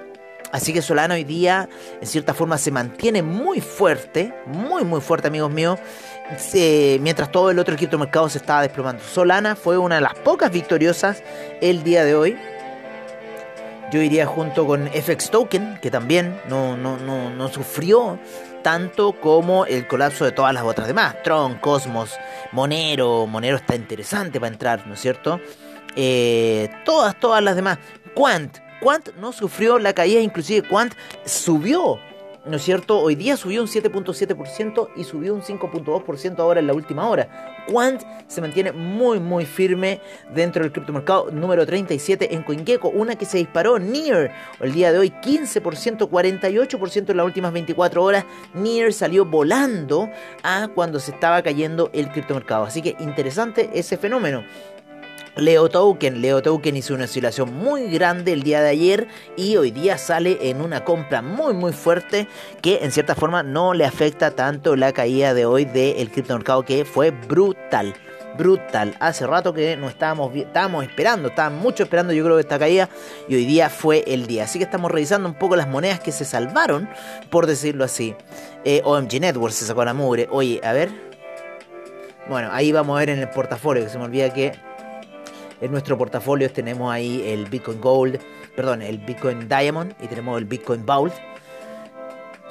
Así 0.52 0.72
que 0.72 0.84
Solana 0.84 1.16
hoy 1.16 1.24
día, 1.24 1.68
en 2.00 2.06
cierta 2.06 2.34
forma, 2.34 2.60
se 2.60 2.70
mantiene 2.70 3.24
muy 3.24 3.60
fuerte, 3.60 4.34
muy, 4.46 4.84
muy 4.84 5.02
fuerte, 5.02 5.30
amigos 5.30 5.52
míos, 5.52 5.80
mientras 7.00 7.32
todo 7.32 7.50
el 7.50 7.58
otro 7.58 7.76
mercado 7.98 8.30
se 8.30 8.38
estaba 8.38 8.62
desplomando. 8.62 9.02
Solana 9.04 9.56
fue 9.56 9.80
una 9.80 9.96
de 9.96 10.02
las 10.02 10.14
pocas 10.16 10.52
victoriosas 10.52 11.24
el 11.62 11.84
día 11.84 12.04
de 12.04 12.14
hoy. 12.14 12.38
Yo 13.94 14.02
iría 14.02 14.26
junto 14.26 14.66
con 14.66 14.88
FX 14.88 15.30
Token, 15.30 15.78
que 15.80 15.92
también 15.92 16.42
no, 16.50 16.76
no, 16.76 16.98
no, 16.98 17.30
no 17.30 17.48
sufrió 17.48 18.18
tanto 18.64 19.12
como 19.22 19.68
el 19.68 19.86
colapso 19.86 20.26
de 20.26 20.32
todas 20.32 20.52
las 20.52 20.64
otras 20.64 20.88
demás. 20.88 21.22
Tron, 21.24 21.60
Cosmos, 21.60 22.18
Monero. 22.52 23.28
Monero 23.28 23.58
está 23.58 23.76
interesante 23.76 24.40
para 24.40 24.52
entrar, 24.52 24.88
¿no 24.88 24.96
es 24.96 25.00
cierto? 25.00 25.40
Eh, 25.96 26.72
todas, 26.86 27.20
todas 27.20 27.44
las 27.44 27.56
demás. 27.56 27.78
Quant. 28.16 28.58
Quant 28.82 29.10
no 29.18 29.32
sufrió 29.32 29.78
la 29.78 29.94
caída, 29.94 30.22
inclusive 30.22 30.68
Quant 30.68 30.96
subió 31.24 32.00
¿no 32.46 32.58
es 32.58 32.64
cierto? 32.64 33.00
Hoy 33.00 33.16
día 33.16 33.38
subió 33.38 33.62
un 33.62 33.68
7.7% 33.68 34.90
y 34.96 35.04
subió 35.04 35.34
un 35.34 35.42
5.2% 35.42 36.40
ahora 36.40 36.60
en 36.60 36.68
la 36.68 36.74
última 36.74 37.08
hora. 37.08 37.66
Quant 37.72 38.02
se 38.28 38.42
mantiene 38.42 38.72
muy 38.72 39.20
muy 39.20 39.46
firme 39.46 40.02
dentro 40.34 40.64
del 40.64 40.72
criptomercado 40.72 41.32
número 41.32 41.66
37 41.66 42.34
en 42.34 42.44
CoinGecko, 42.44 42.90
una 42.90 43.16
que 43.16 43.26
se 43.26 43.38
disparó 43.38 43.80
Near 43.80 44.32
el 44.60 44.74
día 44.74 44.92
de 44.92 45.00
hoy 45.00 45.10
15%, 45.10 46.10
48% 46.10 47.10
en 47.10 47.18
las 47.18 47.26
últimas 47.26 47.54
24 47.54 48.04
horas. 48.04 48.26
Near 48.54 48.92
salió 48.92 49.26
volando 49.26 50.10
a 50.44 50.68
cuando 50.76 51.00
se 51.00 51.12
estaba 51.12 51.42
cayendo 51.42 51.90
el 51.94 52.10
criptomercado. 52.12 52.66
Así 52.66 52.82
que 52.82 52.96
interesante 53.00 53.70
ese 53.74 53.98
fenómeno. 53.98 54.44
Leo 55.36 55.70
Token. 55.70 56.22
Leo 56.22 56.42
Token 56.42 56.78
hizo 56.78 56.94
una 56.94 57.06
oscilación 57.06 57.54
muy 57.54 57.90
grande 57.90 58.34
el 58.34 58.44
día 58.44 58.62
de 58.62 58.70
ayer 58.70 59.08
y 59.36 59.56
hoy 59.58 59.72
día 59.72 59.98
sale 59.98 60.50
en 60.50 60.62
una 60.62 60.84
compra 60.84 61.22
muy 61.22 61.54
muy 61.54 61.74
fuerte 61.74 62.28
que 62.62 62.80
en 62.84 62.92
cierta 62.92 63.16
forma 63.16 63.44
no 63.44 63.74
le 63.74 63.86
afecta 63.86 64.32
tanto 64.32 64.76
la 64.76 64.92
caída 64.92 65.34
de 65.34 65.46
hoy 65.46 65.66
del 65.66 66.12
criptomercado 66.12 66.64
que 66.64 66.86
fue 66.86 67.12
brutal 67.12 67.96
brutal. 68.38 68.96
Hace 69.00 69.28
rato 69.28 69.54
que 69.54 69.78
no 69.78 69.88
estábamos, 69.90 70.36
estábamos 70.36 70.84
esperando, 70.86 71.30
estaban 71.30 71.58
mucho 71.58 71.84
esperando 71.84 72.14
yo 72.14 72.24
creo 72.24 72.36
que 72.36 72.42
esta 72.42 72.60
caída 72.60 72.90
y 73.28 73.36
hoy 73.36 73.46
día 73.46 73.70
fue 73.70 74.04
el 74.08 74.28
día. 74.28 74.46
Así 74.46 74.60
que 74.60 74.66
estamos 74.66 74.92
revisando 74.92 75.28
un 75.30 75.36
poco 75.36 75.56
las 75.56 75.68
monedas 75.68 76.00
que 76.00 76.12
se 76.12 76.26
salvaron, 76.26 76.90
por 77.30 77.46
decirlo 77.46 77.84
así. 77.84 78.16
Eh, 78.66 78.82
OMG 78.84 79.20
Network 79.20 79.54
se 79.54 79.66
sacó 79.66 79.86
la 79.86 79.94
mugre. 79.94 80.28
Oye, 80.32 80.60
a 80.64 80.74
ver. 80.74 80.90
Bueno, 82.28 82.50
ahí 82.52 82.72
vamos 82.72 82.96
a 82.96 83.00
ver 83.00 83.10
en 83.10 83.20
el 83.20 83.30
portafolio, 83.30 83.84
que 83.84 83.90
se 83.90 83.98
me 83.98 84.06
olvida 84.06 84.34
que 84.34 84.54
en 85.64 85.72
nuestro 85.72 85.98
portafolio 85.98 86.52
tenemos 86.52 86.94
ahí 86.94 87.24
el 87.26 87.46
Bitcoin 87.46 87.80
Gold, 87.80 88.20
perdón, 88.56 88.82
el 88.82 88.98
Bitcoin 89.00 89.48
Diamond 89.48 89.94
y 90.02 90.08
tenemos 90.08 90.38
el 90.38 90.46
Bitcoin 90.46 90.86
Vault 90.86 91.14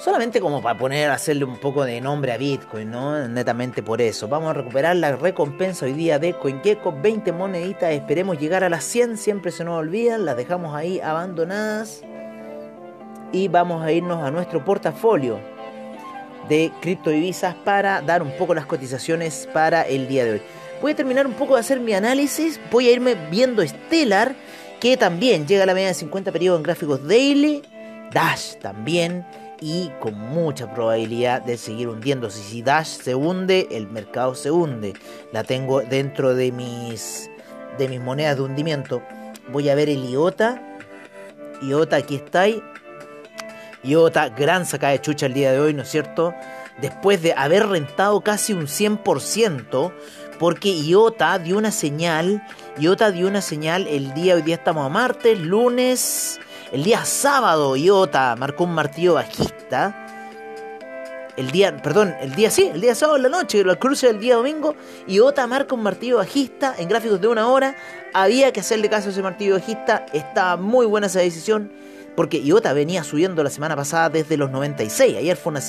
Solamente 0.03 0.41
como 0.41 0.61
para 0.61 0.77
poner, 0.77 1.13
hacerle 1.13 1.45
un 1.45 1.59
poco 1.59 1.85
de 1.85 2.01
nombre 2.01 2.33
a 2.33 2.37
Bitcoin, 2.37 2.91
¿no? 2.91 3.29
Netamente 3.29 3.85
por 3.85 4.01
eso. 4.01 4.27
Vamos 4.27 4.51
a 4.51 4.53
recuperar 4.55 4.97
la 4.97 5.15
recompensa 5.15 5.85
hoy 5.87 5.93
día 5.93 6.19
de 6.19 6.33
CoinGecko. 6.33 6.93
20 7.01 7.31
moneditas, 7.31 7.93
esperemos 7.93 8.37
llegar 8.37 8.65
a 8.65 8.69
las 8.69 8.83
100. 8.83 9.17
Siempre 9.17 9.53
se 9.53 9.63
nos 9.63 9.79
olvidan, 9.79 10.25
las 10.25 10.37
dejamos 10.37 10.75
ahí 10.75 10.99
abandonadas. 10.99 12.03
Y 13.31 13.47
vamos 13.47 13.85
a 13.85 13.93
irnos 13.93 14.25
a 14.25 14.33
nuestro 14.33 14.65
portafolio 14.65 15.39
de 16.49 16.73
criptodivisas 16.81 17.55
para 17.55 18.03
dar 18.03 18.25
un 18.25 18.33
poco 18.37 18.55
las 18.55 18.67
cotizaciones 18.67 19.49
para 19.53 19.83
el 19.83 20.09
día 20.09 20.25
de 20.25 20.31
hoy. 20.33 20.43
Voy 20.83 20.93
a 20.93 20.97
terminar 20.97 21.29
un 21.29 21.35
poco 21.35 21.55
de 21.55 21.61
hacer 21.61 21.79
mi 21.79 21.95
análisis. 21.95 22.61
Voy 22.73 22.89
a 22.89 22.93
irme 22.93 23.15
viendo 23.31 23.65
Stellar, 23.65 24.35
que 24.81 24.97
también 24.97 25.47
llega 25.47 25.63
a 25.63 25.67
la 25.67 25.75
media 25.75 25.87
de 25.87 25.95
50 25.95 26.33
periodos 26.33 26.59
en 26.59 26.65
gráficos 26.65 27.07
daily. 27.07 27.63
Dash 28.13 28.57
también 28.57 29.25
y 29.61 29.91
con 30.01 30.19
mucha 30.19 30.75
probabilidad 30.75 31.41
de 31.41 31.57
seguir 31.57 31.87
hundiéndose. 31.87 32.43
Si 32.43 32.63
Dash 32.63 32.89
se 32.89 33.15
hunde, 33.15 33.69
el 33.71 33.87
mercado 33.87 34.35
se 34.35 34.51
hunde. 34.51 34.95
La 35.31 35.45
tengo 35.45 35.83
dentro 35.83 36.35
de 36.35 36.51
mis, 36.51 37.31
de 37.79 37.89
mis 37.89 38.01
monedas 38.01 38.37
de 38.37 38.43
hundimiento. 38.43 39.03
Voy 39.53 39.69
a 39.69 39.77
ver 39.77 39.89
el 39.89 40.11
IOTA. 40.11 40.81
IOTA, 41.63 41.97
aquí 41.97 42.17
está 42.17 42.41
ahí. 42.41 42.61
IOTA, 43.85 44.31
gran 44.31 44.67
sacada 44.67 44.95
de 44.95 45.01
chucha 45.01 45.27
el 45.27 45.35
día 45.35 45.53
de 45.53 45.61
hoy, 45.61 45.75
¿no 45.75 45.83
es 45.83 45.89
cierto? 45.89 46.35
Después 46.81 47.23
de 47.23 47.35
haber 47.35 47.69
rentado 47.69 48.21
casi 48.23 48.53
un 48.53 48.67
100%, 48.67 49.93
porque 50.43 50.71
IOTA 50.71 51.39
dio 51.39 51.57
una 51.57 51.71
señal. 51.71 52.45
IOTA 52.77 53.13
dio 53.13 53.29
una 53.29 53.41
señal 53.41 53.87
el 53.87 54.13
día, 54.13 54.35
hoy 54.35 54.43
día 54.43 54.57
estamos 54.57 54.85
a 54.85 54.89
martes, 54.89 55.39
lunes 55.39 56.41
el 56.73 56.83
día 56.83 57.05
sábado, 57.05 57.77
Iota 57.77 58.35
marcó 58.35 58.65
un 58.65 58.75
martillo 58.75 59.15
bajista. 59.15 59.95
El 61.37 61.53
día, 61.53 61.77
perdón, 61.77 62.17
el 62.21 62.35
día 62.35 62.51
sí, 62.51 62.73
el 62.75 62.81
día 62.81 62.97
sábado 62.97 63.19
en 63.19 63.23
la 63.23 63.29
noche, 63.29 63.61
el 63.61 63.79
cruce 63.79 64.09
del 64.09 64.19
día 64.19 64.35
domingo, 64.35 64.75
Iota 65.07 65.47
marca 65.47 65.77
un 65.77 65.85
martillo 65.85 66.17
bajista 66.17 66.75
en 66.77 66.89
gráficos 66.89 67.21
de 67.21 67.29
una 67.29 67.47
hora. 67.47 67.77
Había 68.13 68.53
que 68.53 68.59
hacerle 68.59 68.91
caso 68.91 69.11
a 69.11 69.13
ese 69.13 69.23
martillo 69.23 69.55
bajista. 69.55 70.07
Estaba 70.13 70.57
muy 70.57 70.87
buena 70.87 71.07
esa 71.07 71.21
decisión. 71.21 71.71
Porque 72.17 72.39
IOTA 72.41 72.73
venía 72.73 73.05
subiendo 73.05 73.43
la 73.43 73.51
semana 73.51 73.75
pasada 73.75 74.11
desde 74.11 74.37
los 74.37 74.51
96. 74.51 75.17
Ayer 75.17 75.37
fue 75.37 75.53
una. 75.53 75.61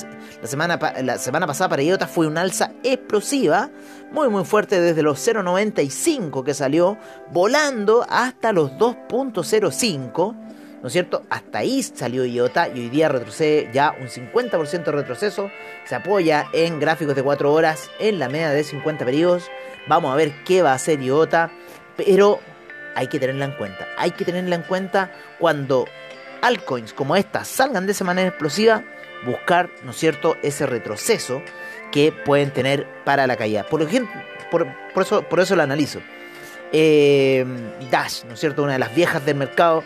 La 0.42 0.48
semana, 0.48 0.78
la 1.02 1.18
semana 1.18 1.46
pasada 1.46 1.70
para 1.70 1.82
IOTA 1.82 2.06
fue 2.06 2.26
una 2.26 2.42
alza 2.42 2.72
explosiva. 2.82 3.70
Muy, 4.12 4.28
muy 4.28 4.44
fuerte 4.44 4.80
desde 4.80 5.02
los 5.02 5.26
0.95 5.26 6.44
que 6.44 6.52
salió. 6.52 6.98
Volando 7.32 8.04
hasta 8.08 8.52
los 8.52 8.72
2.05. 8.72 10.44
¿no 10.84 10.88
es 10.88 10.92
cierto? 10.92 11.22
Hasta 11.30 11.60
ahí 11.60 11.82
salió 11.82 12.26
IOTA 12.26 12.68
y 12.68 12.72
hoy 12.72 12.88
día 12.90 13.08
retrocede 13.08 13.70
ya 13.72 13.96
un 13.98 14.08
50% 14.08 14.84
de 14.84 14.92
retroceso. 14.92 15.50
Se 15.86 15.94
apoya 15.94 16.48
en 16.52 16.78
gráficos 16.78 17.16
de 17.16 17.22
4 17.22 17.50
horas 17.50 17.90
en 17.98 18.18
la 18.18 18.28
media 18.28 18.50
de 18.50 18.62
50 18.62 19.02
periodos. 19.02 19.50
Vamos 19.88 20.12
a 20.12 20.16
ver 20.16 20.44
qué 20.44 20.60
va 20.60 20.72
a 20.72 20.74
hacer 20.74 21.00
IOTA, 21.00 21.50
pero 21.96 22.38
hay 22.94 23.06
que 23.06 23.18
tenerla 23.18 23.46
en 23.46 23.52
cuenta. 23.52 23.88
Hay 23.96 24.10
que 24.10 24.26
tenerla 24.26 24.56
en 24.56 24.62
cuenta 24.62 25.10
cuando 25.38 25.86
altcoins 26.44 26.92
como 26.92 27.16
esta 27.16 27.44
salgan 27.44 27.86
de 27.86 27.92
esa 27.92 28.04
manera 28.04 28.28
explosiva, 28.28 28.84
buscar, 29.24 29.70
¿no 29.82 29.92
es 29.92 29.96
cierto?, 29.96 30.36
ese 30.42 30.66
retroceso 30.66 31.42
que 31.90 32.12
pueden 32.12 32.50
tener 32.50 32.86
para 33.04 33.26
la 33.26 33.36
caída. 33.36 33.64
Por, 33.64 33.88
por, 34.50 34.66
por 34.92 35.02
eso, 35.02 35.22
por 35.22 35.40
eso 35.40 35.56
lo 35.56 35.62
analizo. 35.62 36.00
Eh, 36.72 37.46
Dash, 37.90 38.24
¿no 38.24 38.34
es 38.34 38.40
cierto?, 38.40 38.62
una 38.62 38.74
de 38.74 38.78
las 38.78 38.94
viejas 38.94 39.24
del 39.24 39.36
mercado 39.36 39.82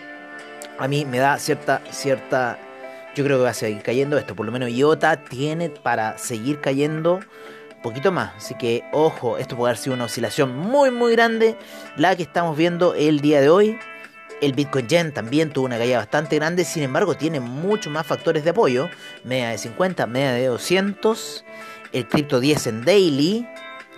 a 0.79 0.89
mí 0.89 1.05
me 1.05 1.19
da 1.19 1.39
cierta, 1.39 1.83
cierta, 1.91 2.59
yo 3.15 3.25
creo 3.25 3.39
que 3.39 3.45
va 3.45 3.51
a 3.51 3.55
seguir 3.55 3.83
cayendo 3.83 4.17
esto, 4.17 4.35
por 4.35 4.47
lo 4.47 4.53
menos 4.53 4.71
IOTA 4.71 5.25
tiene 5.25 5.71
para 5.71 6.19
seguir 6.19 6.61
cayendo 6.61 7.17
un 7.17 7.83
poquito 7.83 8.13
más, 8.13 8.33
así 8.37 8.55
que 8.55 8.85
ojo, 8.93 9.39
esto 9.39 9.57
puede 9.57 9.71
haber 9.71 9.83
sido 9.83 9.95
una 9.95 10.05
oscilación 10.05 10.57
muy 10.57 10.91
muy 10.91 11.13
grande, 11.13 11.57
la 11.97 12.17
que 12.17 12.23
estamos 12.23 12.57
viendo 12.57 12.95
el 12.95 13.21
día 13.21 13.41
de 13.41 13.51
hoy. 13.51 13.79
El 14.41 14.53
Bitcoin 14.53 14.87
Yen 14.87 15.13
también 15.13 15.51
tuvo 15.51 15.67
una 15.67 15.79
caída 15.79 15.99
bastante 15.99 16.37
grande, 16.37 16.65
sin 16.65 16.85
embargo 16.85 17.17
tiene 17.17 17.41
muchos 17.41 17.93
más 17.93 18.07
factores 18.07 18.45
de 18.45 18.51
apoyo, 18.51 18.89
media 19.25 19.49
de 19.51 19.59
50, 19.59 20.07
media 20.07 20.33
de 20.33 20.47
200, 20.47 21.45
el 21.93 22.07
Crypto 22.07 22.39
10 22.39 22.67
en 22.69 22.85
daily, 22.85 23.49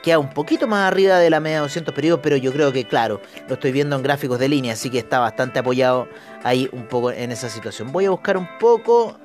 queda 0.03 0.19
un 0.19 0.31
poquito 0.31 0.67
más 0.67 0.91
arriba 0.91 1.19
de 1.19 1.29
la 1.29 1.41
media 1.41 1.57
de 1.57 1.63
200 1.63 1.95
periodos, 1.95 2.21
pero 2.23 2.37
yo 2.37 2.53
creo 2.53 2.73
que, 2.73 2.87
claro, 2.87 3.21
lo 3.49 3.55
estoy 3.55 3.71
viendo 3.71 3.97
en 3.97 4.03
gráficos 4.03 4.39
de 4.39 4.49
línea, 4.49 4.73
así 4.73 4.89
que 4.89 4.99
está 4.99 5.19
bastante 5.19 5.59
apoyado 5.59 6.09
ahí 6.43 6.71
un 6.73 6.87
poco 6.87 7.11
en 7.11 7.33
esa 7.33 7.51
situación. 7.51 7.93
Voy 7.93 8.07
a 8.07 8.11
buscar 8.11 8.39
un 8.39 8.49
poco 8.59 9.19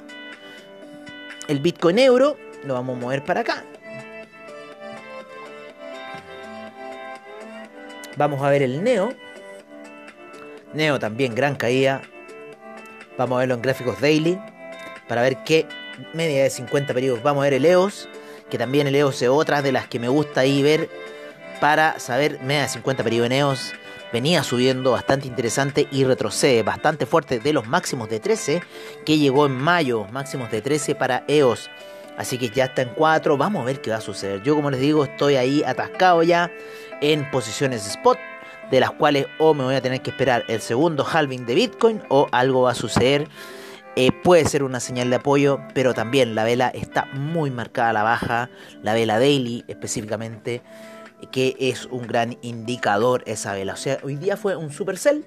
el 1.47 1.59
Bitcoin 1.59 1.99
euro, 1.99 2.37
lo 2.65 2.73
vamos 2.73 2.97
a 2.97 2.99
mover 2.99 3.23
para 3.23 3.41
acá. 3.41 3.63
Vamos 8.17 8.41
a 8.41 8.49
ver 8.49 8.61
el 8.61 8.83
Neo. 8.83 9.13
Neo 10.75 10.99
también, 10.99 11.33
gran 11.33 11.55
caída. 11.55 12.01
Vamos 13.17 13.37
a 13.37 13.39
verlo 13.39 13.55
en 13.55 13.61
gráficos 13.61 13.99
daily 14.01 14.39
para 15.07 15.21
ver 15.21 15.37
qué 15.45 15.67
media 16.13 16.43
de 16.43 16.49
50 16.49 16.93
periodos. 16.93 17.23
Vamos 17.23 17.41
a 17.41 17.45
ver 17.45 17.53
el 17.53 17.65
EOS 17.65 18.07
que 18.49 18.57
también 18.57 18.87
el 18.87 18.95
EOS 18.95 19.21
es 19.21 19.29
otra 19.29 19.61
de 19.61 19.71
las 19.71 19.87
que 19.87 19.99
me 19.99 20.07
gusta 20.07 20.41
ahí 20.41 20.61
ver 20.61 20.89
para 21.59 21.99
saber, 21.99 22.39
media 22.41 22.63
de 22.63 22.69
50 22.69 23.03
periodos 23.03 23.27
en 23.27 23.31
EOS 23.31 23.73
venía 24.13 24.43
subiendo 24.43 24.91
bastante 24.91 25.27
interesante 25.27 25.87
y 25.91 26.03
retrocede 26.03 26.63
bastante 26.63 27.05
fuerte 27.05 27.39
de 27.39 27.53
los 27.53 27.67
máximos 27.67 28.09
de 28.09 28.19
13 28.19 28.61
que 29.05 29.17
llegó 29.17 29.45
en 29.45 29.53
mayo, 29.53 30.05
máximos 30.11 30.51
de 30.51 30.61
13 30.61 30.95
para 30.95 31.23
EOS. 31.27 31.69
Así 32.17 32.37
que 32.37 32.49
ya 32.49 32.65
está 32.65 32.81
en 32.81 32.89
4, 32.95 33.35
vamos 33.35 33.61
a 33.61 33.65
ver 33.65 33.81
qué 33.81 33.91
va 33.91 33.97
a 33.97 34.01
suceder. 34.01 34.41
Yo 34.41 34.55
como 34.55 34.71
les 34.71 34.79
digo 34.79 35.03
estoy 35.03 35.35
ahí 35.35 35.63
atascado 35.63 36.23
ya 36.23 36.49
en 37.01 37.29
posiciones 37.29 37.85
spot, 37.87 38.17
de 38.71 38.79
las 38.79 38.91
cuales 38.91 39.27
o 39.39 39.53
me 39.53 39.63
voy 39.63 39.75
a 39.75 39.81
tener 39.81 40.01
que 40.01 40.11
esperar 40.11 40.43
el 40.47 40.61
segundo 40.61 41.05
halving 41.05 41.45
de 41.45 41.55
Bitcoin 41.55 42.01
o 42.09 42.27
algo 42.31 42.63
va 42.63 42.71
a 42.71 42.75
suceder 42.75 43.27
eh, 43.97 44.11
puede 44.11 44.43
ser 44.45 44.63
una 44.63 44.81
señal 44.81 45.09
de 45.09 45.15
apoyo, 45.15 45.59
pero 45.73 45.93
también 45.93 46.35
la 46.35 46.43
vela 46.43 46.67
está 46.67 47.05
muy 47.13 47.49
marcada 47.49 47.91
a 47.91 47.93
la 47.93 48.03
baja, 48.03 48.49
la 48.83 48.93
vela 48.93 49.19
daily 49.19 49.63
específicamente, 49.69 50.61
que 51.31 51.55
es 51.59 51.85
un 51.85 52.05
gran 52.05 52.37
indicador 52.41 53.23
esa 53.25 53.53
vela. 53.53 53.73
O 53.73 53.77
sea, 53.77 53.99
hoy 54.03 54.17
día 54.17 54.35
fue 54.35 54.57
un 54.57 54.69
supercell 54.69 55.23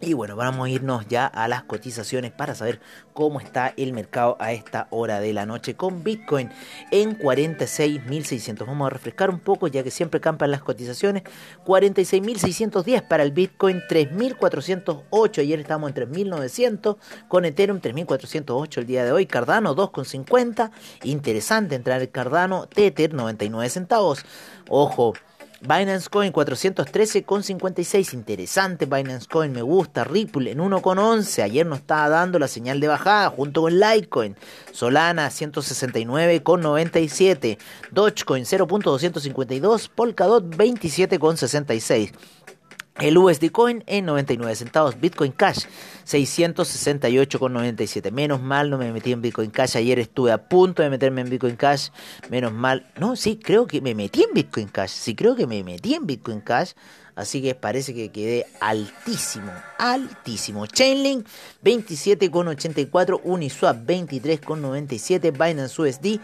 y 0.00 0.14
bueno, 0.14 0.34
vamos 0.34 0.66
a 0.66 0.70
irnos 0.70 1.06
ya 1.08 1.26
a 1.26 1.46
las 1.46 1.64
cotizaciones 1.64 2.32
para 2.32 2.54
saber 2.54 2.80
cómo 3.12 3.38
está 3.38 3.74
el 3.76 3.92
mercado 3.92 4.36
a 4.40 4.52
esta 4.52 4.86
hora 4.90 5.20
de 5.20 5.34
la 5.34 5.44
noche 5.44 5.76
con 5.76 6.02
Bitcoin 6.02 6.50
en 6.90 7.18
46.600. 7.18 8.66
Vamos 8.66 8.86
a 8.86 8.90
refrescar 8.90 9.28
un 9.28 9.40
poco 9.40 9.68
ya 9.68 9.82
que 9.82 9.90
siempre 9.90 10.20
campan 10.20 10.50
las 10.50 10.62
cotizaciones. 10.62 11.24
46.610 11.66 13.08
para 13.08 13.22
el 13.22 13.32
Bitcoin, 13.32 13.82
3.408. 13.90 15.38
Ayer 15.40 15.60
estábamos 15.60 15.90
en 15.90 16.10
3.900 16.10 16.96
con 17.28 17.44
Ethereum 17.44 17.80
3.408 17.80 18.78
el 18.78 18.86
día 18.86 19.04
de 19.04 19.12
hoy. 19.12 19.26
Cardano 19.26 19.76
2.50. 19.76 20.70
Interesante 21.04 21.74
entrar 21.74 22.00
el 22.00 22.10
Cardano. 22.10 22.66
Tether 22.66 23.12
99 23.12 23.68
centavos. 23.68 24.24
Ojo. 24.68 25.12
Binance 25.60 26.08
Coin 26.08 26.32
413,56. 26.32 28.14
Interesante 28.14 28.86
Binance 28.86 29.28
Coin, 29.28 29.52
me 29.52 29.60
gusta. 29.60 30.04
Ripple 30.04 30.52
en 30.52 30.58
1,11. 30.58 31.42
Ayer 31.42 31.66
nos 31.66 31.80
estaba 31.80 32.08
dando 32.08 32.38
la 32.38 32.48
señal 32.48 32.80
de 32.80 32.88
bajada 32.88 33.28
junto 33.28 33.60
con 33.62 33.78
Litecoin. 33.78 34.36
Solana 34.72 35.28
169,97. 35.28 37.58
Dogecoin 37.90 38.44
0.252. 38.44 39.90
Polkadot 39.94 40.44
27,66. 40.44 42.12
El 42.98 43.16
USD 43.16 43.50
Coin 43.50 43.82
en 43.86 44.06
99 44.06 44.56
centavos. 44.56 45.00
Bitcoin 45.00 45.32
Cash 45.32 45.64
668,97. 46.06 48.10
Menos 48.10 48.42
mal 48.42 48.68
no 48.68 48.78
me 48.78 48.92
metí 48.92 49.12
en 49.12 49.22
Bitcoin 49.22 49.50
Cash. 49.50 49.76
Ayer 49.76 49.98
estuve 49.98 50.32
a 50.32 50.48
punto 50.48 50.82
de 50.82 50.90
meterme 50.90 51.22
en 51.22 51.30
Bitcoin 51.30 51.56
Cash. 51.56 51.88
Menos 52.28 52.52
mal. 52.52 52.92
No, 52.98 53.16
sí, 53.16 53.38
creo 53.42 53.66
que 53.66 53.80
me 53.80 53.94
metí 53.94 54.22
en 54.22 54.34
Bitcoin 54.34 54.68
Cash. 54.68 54.90
Sí, 54.90 55.14
creo 55.14 55.36
que 55.36 55.46
me 55.46 55.64
metí 55.64 55.94
en 55.94 56.06
Bitcoin 56.06 56.40
Cash. 56.40 56.72
Así 57.20 57.42
que 57.42 57.54
parece 57.54 57.92
que 57.92 58.10
quedé 58.10 58.46
altísimo, 58.60 59.52
altísimo. 59.76 60.64
Chainlink 60.66 61.26
27,84, 61.62 63.20
Uniswap 63.24 63.76
23,97, 63.86 65.30
Binance 65.30 65.82
USD 65.82 66.18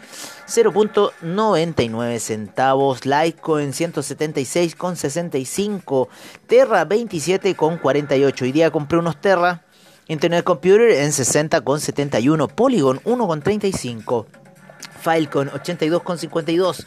0.99 0.48 2.18
centavos, 2.18 3.04
Litecoin 3.04 3.74
176,65, 3.74 6.08
Terra 6.46 6.88
27,48. 6.88 8.42
Hoy 8.42 8.52
día 8.52 8.70
compré 8.70 8.98
unos 8.98 9.20
Terra. 9.20 9.64
Internet 10.08 10.44
Computer 10.44 10.88
en 10.92 11.10
60,71, 11.10 12.48
Polygon 12.48 13.00
1,35, 13.00 14.24
Filecoin 15.00 15.50
82,52, 15.50 16.86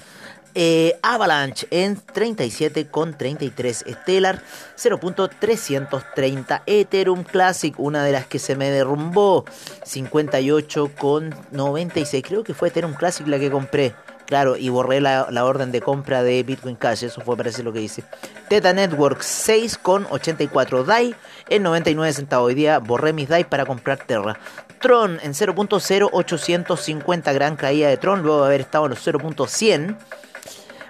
eh, 0.62 1.00
Avalanche 1.02 1.66
en 1.72 1.96
37,33. 1.96 3.96
Stellar 4.02 4.44
0.330. 4.78 6.64
Ethereum 6.66 7.24
Classic, 7.24 7.74
una 7.78 8.04
de 8.04 8.12
las 8.12 8.28
que 8.28 8.40
se 8.40 8.58
me 8.58 8.70
derrumbó. 8.70 9.46
58,96. 9.86 12.22
Creo 12.28 12.44
que 12.44 12.54
fue 12.54 12.68
Ethereum 12.68 12.94
Classic 12.94 13.26
la 13.26 13.40
que 13.40 13.50
compré. 13.50 13.96
Claro, 14.26 14.58
y 14.58 14.68
borré 14.68 15.00
la, 15.00 15.46
orden 15.46 15.72
de 15.72 15.80
compra 15.80 16.24
de 16.24 16.44
Bitcoin 16.44 16.76
Cash. 16.76 17.06
Eso 17.06 17.22
fue 17.22 17.38
parece 17.38 17.64
lo 17.64 17.72
que 17.72 17.82
hice. 17.82 18.04
Teta 18.50 18.74
Network 18.74 19.22
6,84 19.22 20.84
DAI 20.84 21.16
en 21.48 21.64
99 21.64 22.12
centavos. 22.12 22.48
Hoy 22.48 22.56
día 22.56 22.80
borré 22.80 23.14
mis 23.14 23.30
DAI 23.30 23.46
para 23.46 23.66
comprar 23.66 24.00
Terra. 24.06 24.38
Tron 24.82 25.22
en 25.24 25.32
0.0850. 25.32 27.34
Gran 27.34 27.56
caída 27.56 27.88
de 27.88 27.96
Tron 27.96 28.24
luego 28.24 28.42
de 28.42 28.48
haber 28.48 28.60
estado 28.60 28.88
en 28.88 28.90
los 28.90 29.08
0.100. 29.08 29.96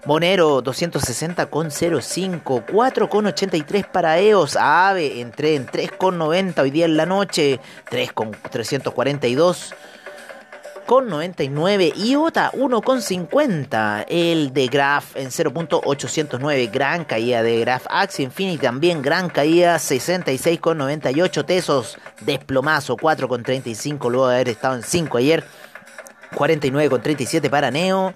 Monero 0.06 0.63
260,05, 0.63 2.65
4,83 2.65 3.91
para 3.91 4.18
EOS, 4.20 4.56
AVE 4.56 5.20
entré 5.20 5.56
en 5.56 5.68
3,90 5.68 6.62
hoy 6.62 6.72
día 6.72 6.86
en 6.86 6.96
la 6.96 7.06
noche, 7.06 7.60
3,342 7.89 9.74
con 10.89 11.08
99 11.08 11.94
IOTA 11.96 12.51
1,50 12.53 14.06
el 14.10 14.51
de 14.53 14.68
Graph 14.70 15.15
en 15.15 15.29
0.809 15.29 16.72
gran 16.72 17.06
caída 17.06 17.44
de 17.44 17.60
Graph 17.60 17.86
Axie 17.91 18.25
Infinity 18.25 18.58
también 18.58 19.03
gran 19.03 19.29
caída 19.29 19.75
66,98 19.75 21.46
Tesos 21.46 21.96
desplomazo 22.22 22.98
4,35 22.98 24.10
luego 24.10 24.29
de 24.29 24.36
haber 24.38 24.50
estado 24.50 24.77
en 24.77 24.82
5 24.82 25.18
ayer 25.20 25.44
49,37 26.32 27.51
para 27.51 27.70
Neo 27.70 28.15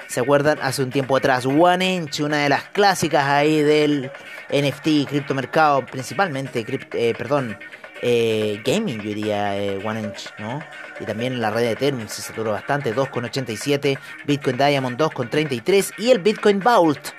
¿Se 0.08 0.20
acuerdan? 0.20 0.60
Hace 0.62 0.84
un 0.84 0.92
tiempo 0.92 1.16
atrás. 1.16 1.46
One 1.46 1.96
Inch, 1.96 2.20
una 2.20 2.44
de 2.44 2.50
las 2.50 2.66
clásicas 2.66 3.26
ahí 3.26 3.62
del 3.62 4.12
NFT, 4.50 5.08
criptomercado, 5.08 5.86
principalmente, 5.86 6.66
eh, 6.94 7.14
perdón, 7.18 7.58
eh, 8.02 8.62
gaming, 8.66 8.98
yo 8.98 9.10
diría, 9.10 9.58
eh, 9.58 9.80
One 9.84 10.02
Inch, 10.02 10.30
¿no? 10.40 10.62
Y 11.00 11.06
también 11.06 11.40
la 11.40 11.52
red 11.52 11.62
de 11.62 11.72
Ethereum 11.72 12.08
se 12.08 12.22
saturó 12.22 12.52
bastante, 12.52 12.94
2,87, 12.94 13.98
Bitcoin 14.26 14.58
Diamond 14.58 14.98
2,33 14.98 15.94
y 15.98 16.12
el 16.12 16.20
Bitcoin 16.20 16.60
Vault 16.60 17.12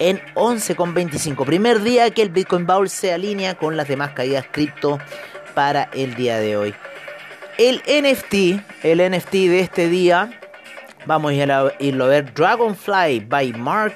en 0.00 0.20
11,25. 0.34 1.44
Primer 1.44 1.82
día 1.82 2.10
que 2.10 2.22
el 2.22 2.30
Bitcoin 2.30 2.66
Vault 2.66 2.90
se 2.90 3.12
alinea 3.12 3.54
con 3.54 3.76
las 3.76 3.86
demás 3.86 4.10
caídas 4.12 4.46
cripto 4.50 4.98
para 5.54 5.84
el 5.92 6.14
día 6.14 6.40
de 6.40 6.56
hoy. 6.56 6.74
El 7.58 7.82
NFT, 7.86 8.84
el 8.84 9.10
NFT 9.10 9.32
de 9.32 9.60
este 9.60 9.88
día, 9.88 10.40
vamos 11.04 11.32
a 11.32 11.74
irlo 11.78 12.04
a 12.04 12.08
ver, 12.08 12.32
Dragonfly 12.32 13.20
by 13.20 13.52
Mark 13.52 13.94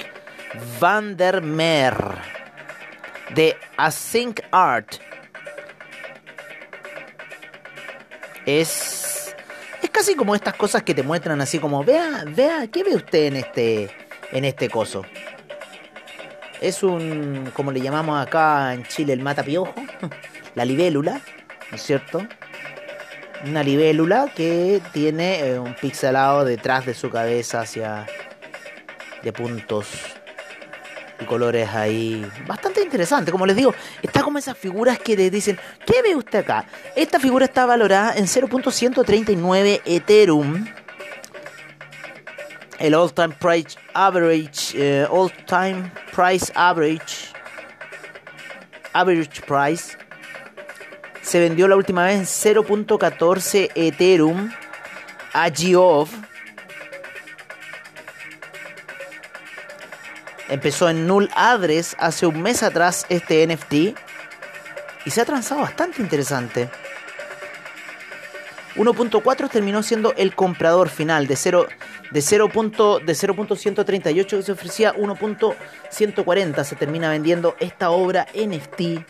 van 0.78 1.16
der 1.16 1.40
Meer 1.40 1.96
de 3.34 3.56
Async 3.78 4.40
Art. 4.50 4.96
Es 8.44 9.34
es 9.82 9.90
casi 9.90 10.14
como 10.14 10.34
estas 10.34 10.54
cosas 10.54 10.82
que 10.82 10.94
te 10.94 11.02
muestran 11.02 11.40
así 11.40 11.58
como, 11.58 11.82
vea, 11.82 12.24
vea, 12.26 12.66
¿qué 12.70 12.84
ve 12.84 12.94
usted 12.94 13.24
en 13.24 13.36
este 13.36 13.90
en 14.32 14.44
este 14.44 14.68
coso? 14.68 15.06
Es 16.60 16.82
un, 16.82 17.50
como 17.54 17.72
le 17.72 17.80
llamamos 17.80 18.24
acá 18.24 18.74
en 18.74 18.84
Chile, 18.84 19.12
el 19.12 19.20
matapiojo, 19.20 19.74
la 20.54 20.64
libélula, 20.64 21.20
¿no 21.70 21.76
es 21.76 21.82
cierto? 21.82 22.26
una 23.46 23.62
libélula 23.62 24.32
que 24.34 24.80
tiene 24.92 25.40
eh, 25.40 25.58
un 25.58 25.74
pixelado 25.74 26.44
detrás 26.44 26.86
de 26.86 26.94
su 26.94 27.10
cabeza 27.10 27.60
hacia 27.60 28.06
de 29.22 29.32
puntos 29.32 29.86
y 31.20 31.24
colores 31.24 31.68
ahí 31.70 32.26
bastante 32.46 32.82
interesante. 32.82 33.30
Como 33.30 33.46
les 33.46 33.56
digo, 33.56 33.74
está 34.02 34.22
como 34.22 34.38
esas 34.38 34.56
figuras 34.56 34.98
que 34.98 35.16
te 35.16 35.30
dicen, 35.30 35.58
¿qué 35.86 36.02
ve 36.02 36.16
usted 36.16 36.40
acá? 36.40 36.64
Esta 36.96 37.18
figura 37.20 37.44
está 37.44 37.66
valorada 37.66 38.14
en 38.16 38.26
0.139 38.26 39.82
Ethereum. 39.84 40.66
El 42.84 42.92
all 42.92 43.10
time 43.14 43.34
price 43.40 43.78
average, 43.94 44.74
eh, 44.74 45.06
all 45.10 45.30
time 45.46 45.90
price 46.12 46.52
average, 46.54 47.32
average 48.92 49.40
price 49.46 49.96
se 51.22 51.40
vendió 51.40 51.66
la 51.66 51.76
última 51.76 52.04
vez 52.04 52.44
en 52.44 52.54
0.14 52.54 53.70
Ethereum 53.74 54.52
a 55.32 55.48
Geov. 55.48 56.10
Empezó 60.50 60.90
en 60.90 61.06
Null 61.06 61.30
Address 61.34 61.96
hace 61.98 62.26
un 62.26 62.42
mes 62.42 62.62
atrás 62.62 63.06
este 63.08 63.46
NFT 63.46 63.96
y 65.06 65.10
se 65.10 65.22
ha 65.22 65.24
transado 65.24 65.62
bastante 65.62 66.02
interesante. 66.02 66.68
1.4 68.76 69.50
terminó 69.50 69.82
siendo 69.82 70.14
el 70.16 70.34
comprador 70.34 70.88
final 70.88 71.26
de 71.26 71.36
0 71.36 71.66
de 72.10 72.20
0.138 72.20 74.26
que 74.26 74.42
se 74.42 74.52
ofrecía 74.52 74.94
1.140 74.94 76.64
se 76.64 76.76
termina 76.76 77.10
vendiendo 77.10 77.56
esta 77.60 77.90
obra 77.90 78.26
NFT 78.34 79.04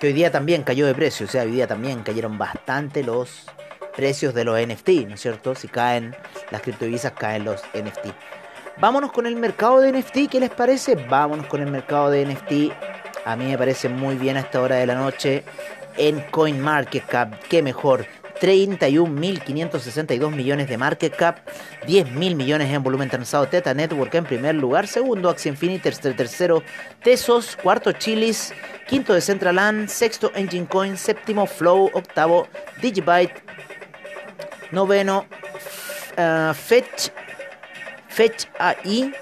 que 0.00 0.06
hoy 0.06 0.12
día 0.14 0.30
también 0.30 0.62
cayó 0.62 0.86
de 0.86 0.94
precio, 0.94 1.26
o 1.26 1.28
sea, 1.28 1.42
hoy 1.42 1.50
día 1.50 1.66
también 1.66 2.02
cayeron 2.02 2.38
bastante 2.38 3.04
los 3.04 3.44
precios 3.94 4.32
de 4.32 4.44
los 4.44 4.58
NFT, 4.58 4.88
¿no 5.06 5.14
es 5.14 5.20
cierto? 5.20 5.54
Si 5.54 5.68
caen 5.68 6.16
las 6.50 6.62
criptodivisas, 6.62 7.12
caen 7.12 7.44
los 7.44 7.60
NFT. 7.74 8.06
Vámonos 8.78 9.12
con 9.12 9.26
el 9.26 9.36
mercado 9.36 9.78
de 9.80 9.92
NFT, 9.92 10.30
¿qué 10.30 10.40
les 10.40 10.48
parece? 10.48 10.94
Vámonos 10.94 11.46
con 11.48 11.60
el 11.60 11.70
mercado 11.70 12.10
de 12.10 12.24
NFT. 12.24 12.72
A 13.26 13.36
mí 13.36 13.44
me 13.44 13.58
parece 13.58 13.90
muy 13.90 14.16
bien 14.16 14.38
a 14.38 14.40
esta 14.40 14.62
hora 14.62 14.76
de 14.76 14.86
la 14.86 14.94
noche 14.94 15.44
en 15.96 16.20
CoinMarketCap, 16.30 17.42
qué 17.48 17.62
mejor. 17.62 18.06
31.562 18.40 20.30
millones 20.30 20.68
de 20.68 20.78
market 20.78 21.14
cap, 21.14 21.38
10.000 21.86 22.34
millones 22.34 22.72
en 22.72 22.82
volumen 22.82 23.10
transado 23.10 23.46
Teta 23.46 23.74
Network 23.74 24.14
en 24.14 24.24
primer 24.24 24.54
lugar, 24.54 24.86
segundo 24.86 25.28
Axie 25.28 25.50
Infinity, 25.50 25.90
tercero 25.90 26.62
Tesos, 27.02 27.56
cuarto 27.56 27.92
Chilis, 27.92 28.54
quinto 28.88 29.12
Decentraland, 29.12 29.88
sexto 29.88 30.32
Engine 30.34 30.66
Coin, 30.66 30.96
séptimo 30.96 31.46
Flow, 31.46 31.90
octavo 31.92 32.48
Digibyte, 32.80 33.42
noveno 34.70 35.26
uh, 36.16 36.54
Fetch, 36.54 37.10
Fetch 38.08 38.46
AI 38.58 39.12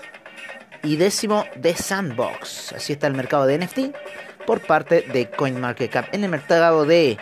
y 0.85 0.96
décimo 0.96 1.44
The 1.61 1.74
Sandbox. 1.74 2.72
Así 2.74 2.92
está 2.92 3.09
el 3.09 3.14
mercado 3.14 3.46
de 3.46 3.59
NFT 3.59 3.78
por 4.48 4.62
parte 4.62 5.02
de 5.02 5.28
CoinMarketCap. 5.28 6.14
En 6.14 6.24
el 6.24 6.30
mercado 6.30 6.87
de 6.87 7.18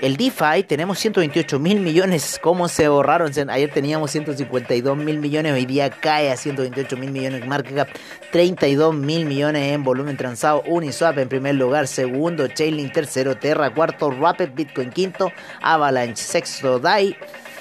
El 0.00 0.16
DeFi 0.16 0.62
tenemos 0.66 0.98
128 0.98 1.58
mil 1.58 1.78
millones. 1.80 2.40
¿Cómo 2.40 2.68
se 2.68 2.88
borraron? 2.88 3.30
Ayer 3.50 3.70
teníamos 3.70 4.12
152 4.12 4.96
mil 4.96 5.18
millones. 5.18 5.52
Hoy 5.52 5.66
día 5.66 5.90
cae 5.90 6.32
a 6.32 6.38
128 6.38 6.96
mil 6.96 7.10
millones. 7.10 7.46
Market 7.46 7.74
cap 7.74 7.88
32 8.32 8.94
mil 8.94 9.26
millones 9.26 9.74
en 9.74 9.84
volumen 9.84 10.16
transado. 10.16 10.62
Uniswap 10.66 11.18
en 11.18 11.28
primer 11.28 11.54
lugar. 11.54 11.86
Segundo 11.86 12.48
Chainlink. 12.48 12.94
Tercero 12.94 13.36
Terra. 13.36 13.68
Cuarto 13.74 14.10
Rapid 14.10 14.48
Bitcoin. 14.54 14.88
Quinto 14.88 15.30
Avalanche. 15.60 16.16
Sexto 16.16 16.78
DAI. 16.78 17.14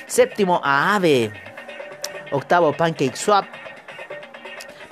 Séptimo 0.08 0.62
Aave. 0.64 1.30
Octavo 2.32 2.72
Pancake 2.72 3.18
Swap. 3.18 3.48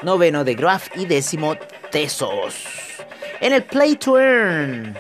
Noveno 0.02 0.43
The 0.43 0.56
Graph. 0.56 0.97
Y 0.97 1.06
décimo 1.06 1.56
Tesos. 1.89 2.81
En 3.41 3.51
el 3.54 3.63
Play 3.63 3.95
to 3.95 4.19
Earn. 4.19 4.95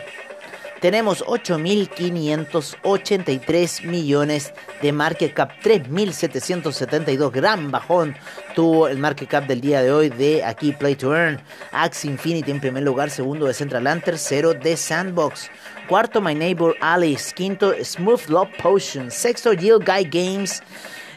Tenemos 0.79 1.23
8.583 1.25 3.85
millones 3.85 4.51
de 4.81 4.91
market 4.91 5.35
cap, 5.35 5.51
3.772, 5.63 7.31
gran 7.31 7.69
bajón 7.69 8.15
tuvo 8.55 8.87
el 8.87 8.97
market 8.97 9.29
cap 9.29 9.45
del 9.45 9.61
día 9.61 9.83
de 9.83 9.91
hoy 9.91 10.09
de 10.09 10.43
aquí 10.43 10.71
Play 10.71 10.95
to 10.95 11.15
Earn, 11.15 11.39
Axe 11.71 12.07
Infinity 12.07 12.49
en 12.49 12.59
primer 12.59 12.81
lugar, 12.81 13.11
segundo 13.11 13.45
de 13.45 13.53
Central 13.53 13.83
Land, 13.83 14.05
tercero 14.05 14.55
de 14.55 14.75
Sandbox, 14.75 15.51
cuarto 15.87 16.19
My 16.19 16.33
Neighbor 16.33 16.75
Alice, 16.81 17.31
quinto 17.35 17.75
Smooth 17.79 18.25
Love 18.29 18.49
Potion, 18.59 19.11
sexto 19.11 19.53
Yield 19.53 19.85
Guy 19.85 20.05
Games, 20.05 20.63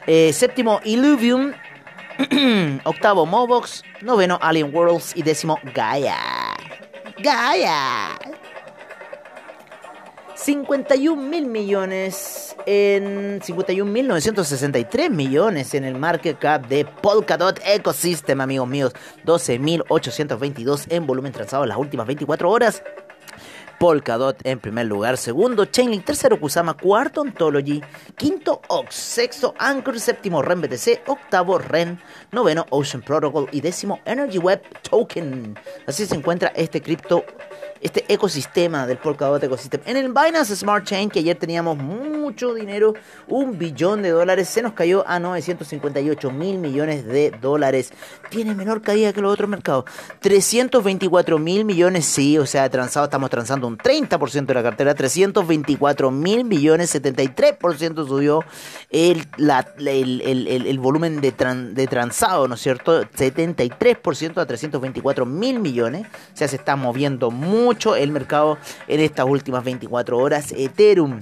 eh, 0.06 0.30
séptimo 0.34 0.82
Illuvium, 0.84 1.54
octavo 2.84 3.24
Mobox, 3.24 3.82
noveno 4.02 4.38
Alien 4.42 4.74
Worlds. 4.74 5.16
Y 5.16 5.22
décimo 5.22 5.58
Gaia. 5.74 6.18
Gaia. 7.18 8.18
51 10.34 11.16
mil 11.16 11.46
millones 11.46 12.56
en 12.66 13.40
51.963 13.40 15.10
millones 15.10 15.74
en 15.74 15.84
el 15.84 15.94
market 15.96 16.38
cap 16.38 16.66
de 16.66 16.84
Polkadot 16.84 17.60
Ecosystem, 17.64 18.40
amigos 18.40 18.68
míos. 18.68 18.92
12.822 19.24 20.86
en 20.90 21.06
volumen 21.06 21.32
transado 21.32 21.62
en 21.62 21.68
las 21.68 21.78
últimas 21.78 22.06
24 22.06 22.50
horas. 22.50 22.82
Polkadot 23.84 24.40
en 24.44 24.60
primer 24.60 24.86
lugar, 24.86 25.18
segundo 25.18 25.66
Chainlink, 25.66 26.06
tercero 26.06 26.40
Kusama, 26.40 26.72
cuarto 26.72 27.20
Ontology, 27.20 27.82
quinto 28.16 28.62
Ox, 28.68 28.94
sexto 28.94 29.54
Anchor, 29.58 30.00
séptimo 30.00 30.40
REN 30.40 30.62
BTC, 30.62 31.02
octavo 31.06 31.58
REN, 31.58 32.00
noveno 32.32 32.64
Ocean 32.70 33.02
Protocol 33.02 33.46
y 33.52 33.60
décimo 33.60 34.00
Energy 34.06 34.38
Web 34.38 34.62
Token. 34.88 35.58
Así 35.86 36.06
se 36.06 36.14
encuentra 36.14 36.48
este 36.56 36.80
cripto 36.80 37.26
este 37.84 38.02
ecosistema 38.08 38.86
del 38.86 38.96
Polkadot 38.96 39.42
Ecosystem. 39.44 39.78
En 39.84 39.98
el 39.98 40.08
Binance 40.08 40.56
Smart 40.56 40.86
Chain, 40.86 41.10
que 41.10 41.18
ayer 41.18 41.36
teníamos 41.36 41.76
mucho 41.76 42.54
dinero, 42.54 42.94
un 43.28 43.58
billón 43.58 44.00
de 44.00 44.08
dólares, 44.08 44.48
se 44.48 44.62
nos 44.62 44.72
cayó 44.72 45.06
a 45.06 45.20
958 45.20 46.30
mil 46.30 46.56
millones 46.56 47.04
de 47.04 47.30
dólares. 47.42 47.92
Tiene 48.30 48.54
menor 48.54 48.80
caída 48.80 49.12
que 49.12 49.20
los 49.20 49.34
otros 49.34 49.50
mercados. 49.50 49.84
324 50.20 51.38
mil 51.38 51.66
millones, 51.66 52.06
sí, 52.06 52.38
o 52.38 52.46
sea, 52.46 52.70
transado, 52.70 53.04
estamos 53.04 53.28
transando 53.28 53.66
un 53.66 53.76
30% 53.76 54.46
de 54.46 54.54
la 54.54 54.62
cartera. 54.62 54.94
324 54.94 56.10
mil 56.10 56.44
millones, 56.44 56.94
73% 56.94 58.08
subió 58.08 58.42
el, 58.88 59.28
el, 59.36 60.78
volumen 60.78 61.20
de, 61.20 61.32
de 61.32 61.86
transado, 61.86 62.48
¿no 62.48 62.54
es 62.54 62.62
cierto? 62.62 63.02
73% 63.02 64.38
a 64.38 64.46
324 64.46 65.26
mil 65.26 65.60
millones. 65.60 66.06
O 66.32 66.36
sea, 66.36 66.48
se 66.48 66.56
está 66.56 66.76
moviendo 66.76 67.30
mucho 67.30 67.73
el 67.96 68.10
mercado 68.10 68.58
en 68.88 69.00
estas 69.00 69.26
últimas 69.26 69.64
24 69.64 70.18
horas. 70.18 70.52
Ethereum. 70.52 71.20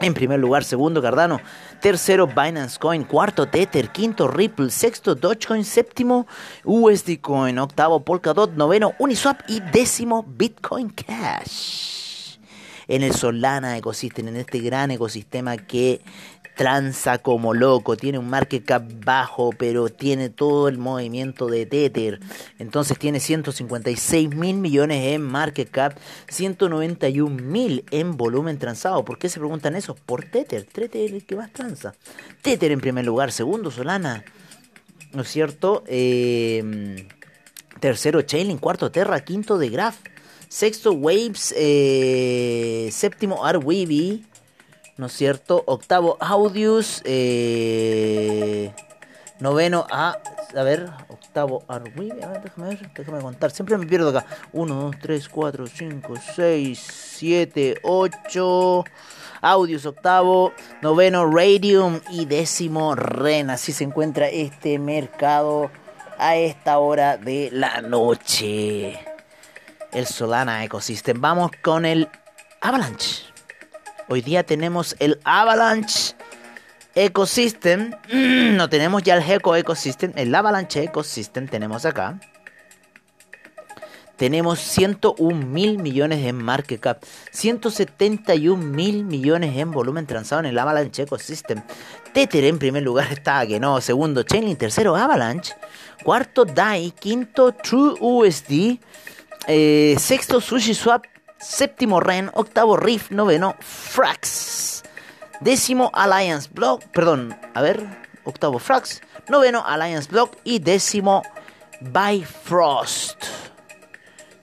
En 0.00 0.14
primer 0.14 0.40
lugar, 0.40 0.64
segundo 0.64 1.02
Cardano, 1.02 1.40
tercero 1.80 2.26
Binance 2.26 2.78
Coin, 2.78 3.04
cuarto 3.04 3.46
Tether, 3.46 3.90
quinto 3.90 4.28
Ripple, 4.28 4.70
sexto 4.70 5.14
Dogecoin, 5.14 5.62
séptimo 5.62 6.26
USD 6.64 7.20
Coin, 7.20 7.58
octavo 7.58 8.02
Polkadot, 8.02 8.50
noveno 8.54 8.94
Uniswap 8.98 9.42
y 9.46 9.60
décimo 9.60 10.24
Bitcoin 10.26 10.88
Cash. 10.88 11.89
En 12.90 13.04
el 13.04 13.14
Solana 13.14 13.78
Ecosystem, 13.78 14.26
en 14.26 14.36
este 14.36 14.58
gran 14.58 14.90
ecosistema 14.90 15.56
que 15.56 16.00
tranza 16.56 17.18
como 17.18 17.54
loco, 17.54 17.96
tiene 17.96 18.18
un 18.18 18.28
market 18.28 18.64
cap 18.64 18.82
bajo, 19.04 19.50
pero 19.56 19.90
tiene 19.90 20.28
todo 20.28 20.66
el 20.66 20.76
movimiento 20.76 21.46
de 21.46 21.66
Tether. 21.66 22.18
Entonces 22.58 22.98
tiene 22.98 23.20
156 23.20 24.34
mil 24.34 24.56
millones 24.56 25.14
en 25.14 25.22
market 25.22 25.70
cap, 25.70 25.96
191 26.30 27.30
mil 27.30 27.84
en 27.92 28.16
volumen 28.16 28.58
transado. 28.58 29.04
¿Por 29.04 29.20
qué 29.20 29.28
se 29.28 29.38
preguntan 29.38 29.76
eso? 29.76 29.94
Por 29.94 30.24
Tether. 30.24 30.64
Tether 30.64 31.14
el 31.14 31.24
que 31.24 31.36
más 31.36 31.52
tranza. 31.52 31.94
Tether 32.42 32.72
en 32.72 32.80
primer 32.80 33.04
lugar, 33.04 33.30
segundo 33.30 33.70
Solana. 33.70 34.24
¿No 35.12 35.22
es 35.22 35.28
cierto? 35.28 35.84
Eh, 35.86 37.06
tercero 37.78 38.22
Chainlink, 38.22 38.58
cuarto 38.58 38.90
Terra, 38.90 39.20
quinto 39.20 39.58
de 39.58 39.68
Graph. 39.68 39.98
Sexto 40.50 40.90
Waves, 40.94 41.54
eh, 41.56 42.88
séptimo 42.90 43.44
Arweavy, 43.44 44.26
¿no 44.96 45.06
es 45.06 45.12
cierto? 45.12 45.62
Octavo, 45.64 46.16
Audius. 46.18 47.02
Eh, 47.04 48.74
noveno, 49.38 49.86
a, 49.92 50.18
a 50.56 50.62
ver, 50.64 50.90
octavo, 51.08 51.62
Arwi. 51.68 52.10
A 52.20 52.26
ver, 52.26 52.42
déjame 52.42 52.68
ver, 52.70 52.92
déjame 52.92 53.20
contar. 53.20 53.52
Siempre 53.52 53.78
me 53.78 53.86
pierdo 53.86 54.08
acá. 54.08 54.26
1, 54.52 54.74
2, 54.74 54.96
3, 55.00 55.28
4, 55.28 55.66
5, 55.68 56.14
6, 56.34 56.78
7, 56.80 57.76
8. 57.84 58.84
Audius 59.42 59.86
octavo, 59.86 60.52
noveno 60.82 61.30
Radium 61.30 62.00
y 62.10 62.24
décimo 62.24 62.96
Ren. 62.96 63.50
Así 63.50 63.72
se 63.72 63.84
encuentra 63.84 64.28
este 64.28 64.80
mercado 64.80 65.70
a 66.18 66.34
esta 66.34 66.80
hora 66.80 67.18
de 67.18 67.50
la 67.52 67.82
noche. 67.82 69.09
El 69.92 70.06
Solana 70.06 70.64
Ecosystem. 70.64 71.20
Vamos 71.20 71.50
con 71.62 71.84
el 71.84 72.08
Avalanche. 72.60 73.24
Hoy 74.08 74.22
día 74.22 74.44
tenemos 74.44 74.96
el 74.98 75.20
Avalanche 75.24 76.14
Ecosystem. 76.94 77.92
no 78.56 78.68
tenemos 78.68 79.02
ya 79.02 79.16
el 79.16 79.22
Gecko 79.22 79.56
Ecosystem. 79.56 80.12
El 80.16 80.34
Avalanche 80.34 80.84
Ecosystem 80.84 81.48
tenemos 81.48 81.84
acá. 81.84 82.20
Tenemos 84.20 84.58
101 84.58 85.46
mil 85.46 85.78
millones 85.78 86.26
en 86.26 86.36
market 86.36 86.78
cap, 86.78 87.02
171 87.30 88.62
mil 88.62 89.02
millones 89.02 89.56
en 89.56 89.70
volumen 89.70 90.06
transado 90.06 90.40
en 90.40 90.46
el 90.46 90.58
Avalanche 90.58 91.04
Ecosystem. 91.04 91.62
Tether 92.12 92.44
en 92.44 92.58
primer 92.58 92.82
lugar 92.82 93.10
está 93.10 93.46
que 93.46 93.58
no, 93.58 93.80
segundo 93.80 94.22
Chainlink, 94.22 94.58
tercero 94.58 94.94
Avalanche, 94.94 95.54
cuarto 96.04 96.44
DAI, 96.44 96.90
quinto 96.90 97.52
True 97.52 97.94
USD, 97.98 98.78
eh, 99.46 99.96
sexto 99.98 100.40
SushiSwap, 100.40 101.04
séptimo 101.38 102.00
Ren, 102.00 102.30
octavo 102.34 102.76
Riff, 102.76 103.10
noveno 103.10 103.56
Frax, 103.60 104.82
décimo 105.40 105.90
Alliance 105.94 106.48
Block, 106.52 106.84
perdón, 106.92 107.36
a 107.54 107.62
ver, 107.62 107.84
octavo 108.24 108.58
Frax, 108.58 109.00
noveno 109.28 109.64
Alliance 109.66 110.10
Block 110.10 110.36
y 110.44 110.58
décimo 110.58 111.22
Bifrost. 111.80 113.24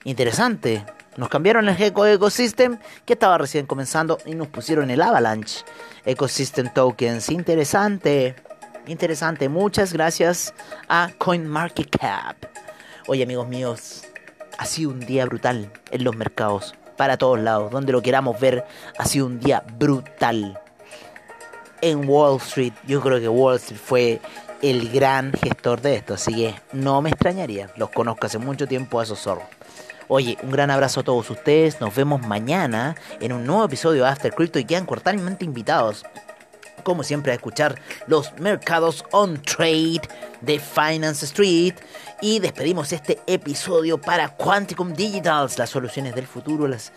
Interesante. 0.04 0.84
Nos 1.16 1.28
cambiaron 1.28 1.68
el 1.68 1.76
Gecko 1.76 2.06
Ecosystem 2.06 2.78
que 3.04 3.14
estaba 3.14 3.38
recién 3.38 3.66
comenzando 3.66 4.18
y 4.24 4.34
nos 4.34 4.46
pusieron 4.48 4.90
el 4.90 5.02
Avalanche 5.02 5.64
Ecosystem 6.04 6.72
Tokens. 6.72 7.28
Interesante. 7.30 8.36
Interesante. 8.86 9.48
Muchas 9.48 9.92
gracias 9.92 10.54
a 10.88 11.10
CoinMarketCap. 11.18 12.36
Oye 13.08 13.24
amigos 13.24 13.48
míos, 13.48 14.04
ha 14.58 14.66
sido 14.66 14.90
un 14.90 15.00
día 15.00 15.24
brutal 15.24 15.70
en 15.90 16.04
los 16.04 16.14
mercados 16.14 16.74
para 16.96 17.16
todos 17.16 17.38
lados. 17.38 17.70
Donde 17.70 17.92
lo 17.92 18.02
queramos 18.02 18.38
ver, 18.38 18.66
ha 18.98 19.06
sido 19.06 19.26
un 19.26 19.40
día 19.40 19.64
brutal. 19.78 20.60
En 21.80 22.08
Wall 22.08 22.38
Street, 22.38 22.74
yo 22.86 23.00
creo 23.00 23.20
que 23.20 23.28
Wall 23.28 23.56
Street 23.56 23.80
fue 23.82 24.20
el 24.60 24.90
gran 24.90 25.32
gestor 25.32 25.80
de 25.80 25.94
esto, 25.94 26.14
así 26.14 26.34
que 26.34 26.54
no 26.72 27.00
me 27.00 27.10
extrañaría. 27.10 27.70
Los 27.76 27.90
conozco 27.90 28.26
hace 28.26 28.38
mucho 28.38 28.66
tiempo 28.66 28.98
a 28.98 29.04
esos 29.04 29.20
zorros. 29.20 29.44
Oye, 30.08 30.36
un 30.42 30.50
gran 30.50 30.70
abrazo 30.70 31.00
a 31.00 31.04
todos 31.04 31.30
ustedes. 31.30 31.80
Nos 31.80 31.94
vemos 31.94 32.26
mañana 32.26 32.96
en 33.20 33.32
un 33.32 33.46
nuevo 33.46 33.64
episodio 33.64 34.02
de 34.02 34.08
After 34.08 34.34
Crypto 34.34 34.58
y 34.58 34.64
quedan 34.64 34.86
cordialmente 34.86 35.44
invitados 35.44 36.04
como 36.82 37.02
siempre, 37.02 37.32
a 37.32 37.34
escuchar 37.34 37.80
los 38.06 38.32
mercados 38.38 39.04
on 39.12 39.40
trade 39.42 40.02
de 40.40 40.58
Finance 40.58 41.24
Street. 41.24 41.74
Y 42.20 42.40
despedimos 42.40 42.92
este 42.92 43.18
episodio 43.26 44.00
para 44.00 44.28
Quanticum 44.36 44.92
Digitals, 44.92 45.58
las 45.58 45.70
soluciones 45.70 46.14
del 46.14 46.26
futuro, 46.26 46.66
las, 46.66 46.92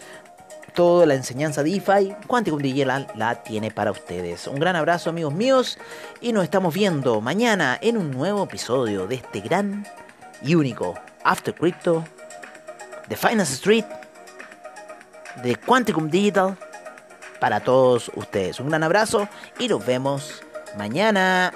toda 0.73 1.05
la 1.05 1.15
enseñanza 1.15 1.63
DeFi. 1.63 2.15
Quanticum 2.27 2.61
Digital 2.61 3.07
la 3.15 3.43
tiene 3.43 3.71
para 3.71 3.91
ustedes. 3.91 4.47
Un 4.47 4.59
gran 4.59 4.75
abrazo, 4.75 5.09
amigos 5.09 5.33
míos, 5.33 5.77
y 6.21 6.33
nos 6.33 6.43
estamos 6.43 6.73
viendo 6.73 7.21
mañana 7.21 7.77
en 7.81 7.97
un 7.97 8.11
nuevo 8.11 8.43
episodio 8.43 9.07
de 9.07 9.15
este 9.15 9.41
gran 9.41 9.85
y 10.43 10.55
único 10.55 10.95
After 11.23 11.53
Crypto 11.53 12.03
de 13.07 13.15
Finance 13.15 13.53
Street, 13.53 13.85
de 15.43 15.55
Quanticum 15.55 16.09
Digital 16.09 16.57
para 17.41 17.59
todos 17.61 18.11
ustedes. 18.15 18.59
Un 18.59 18.69
gran 18.69 18.83
abrazo 18.83 19.27
y 19.57 19.67
nos 19.67 19.83
vemos 19.83 20.43
mañana. 20.77 21.51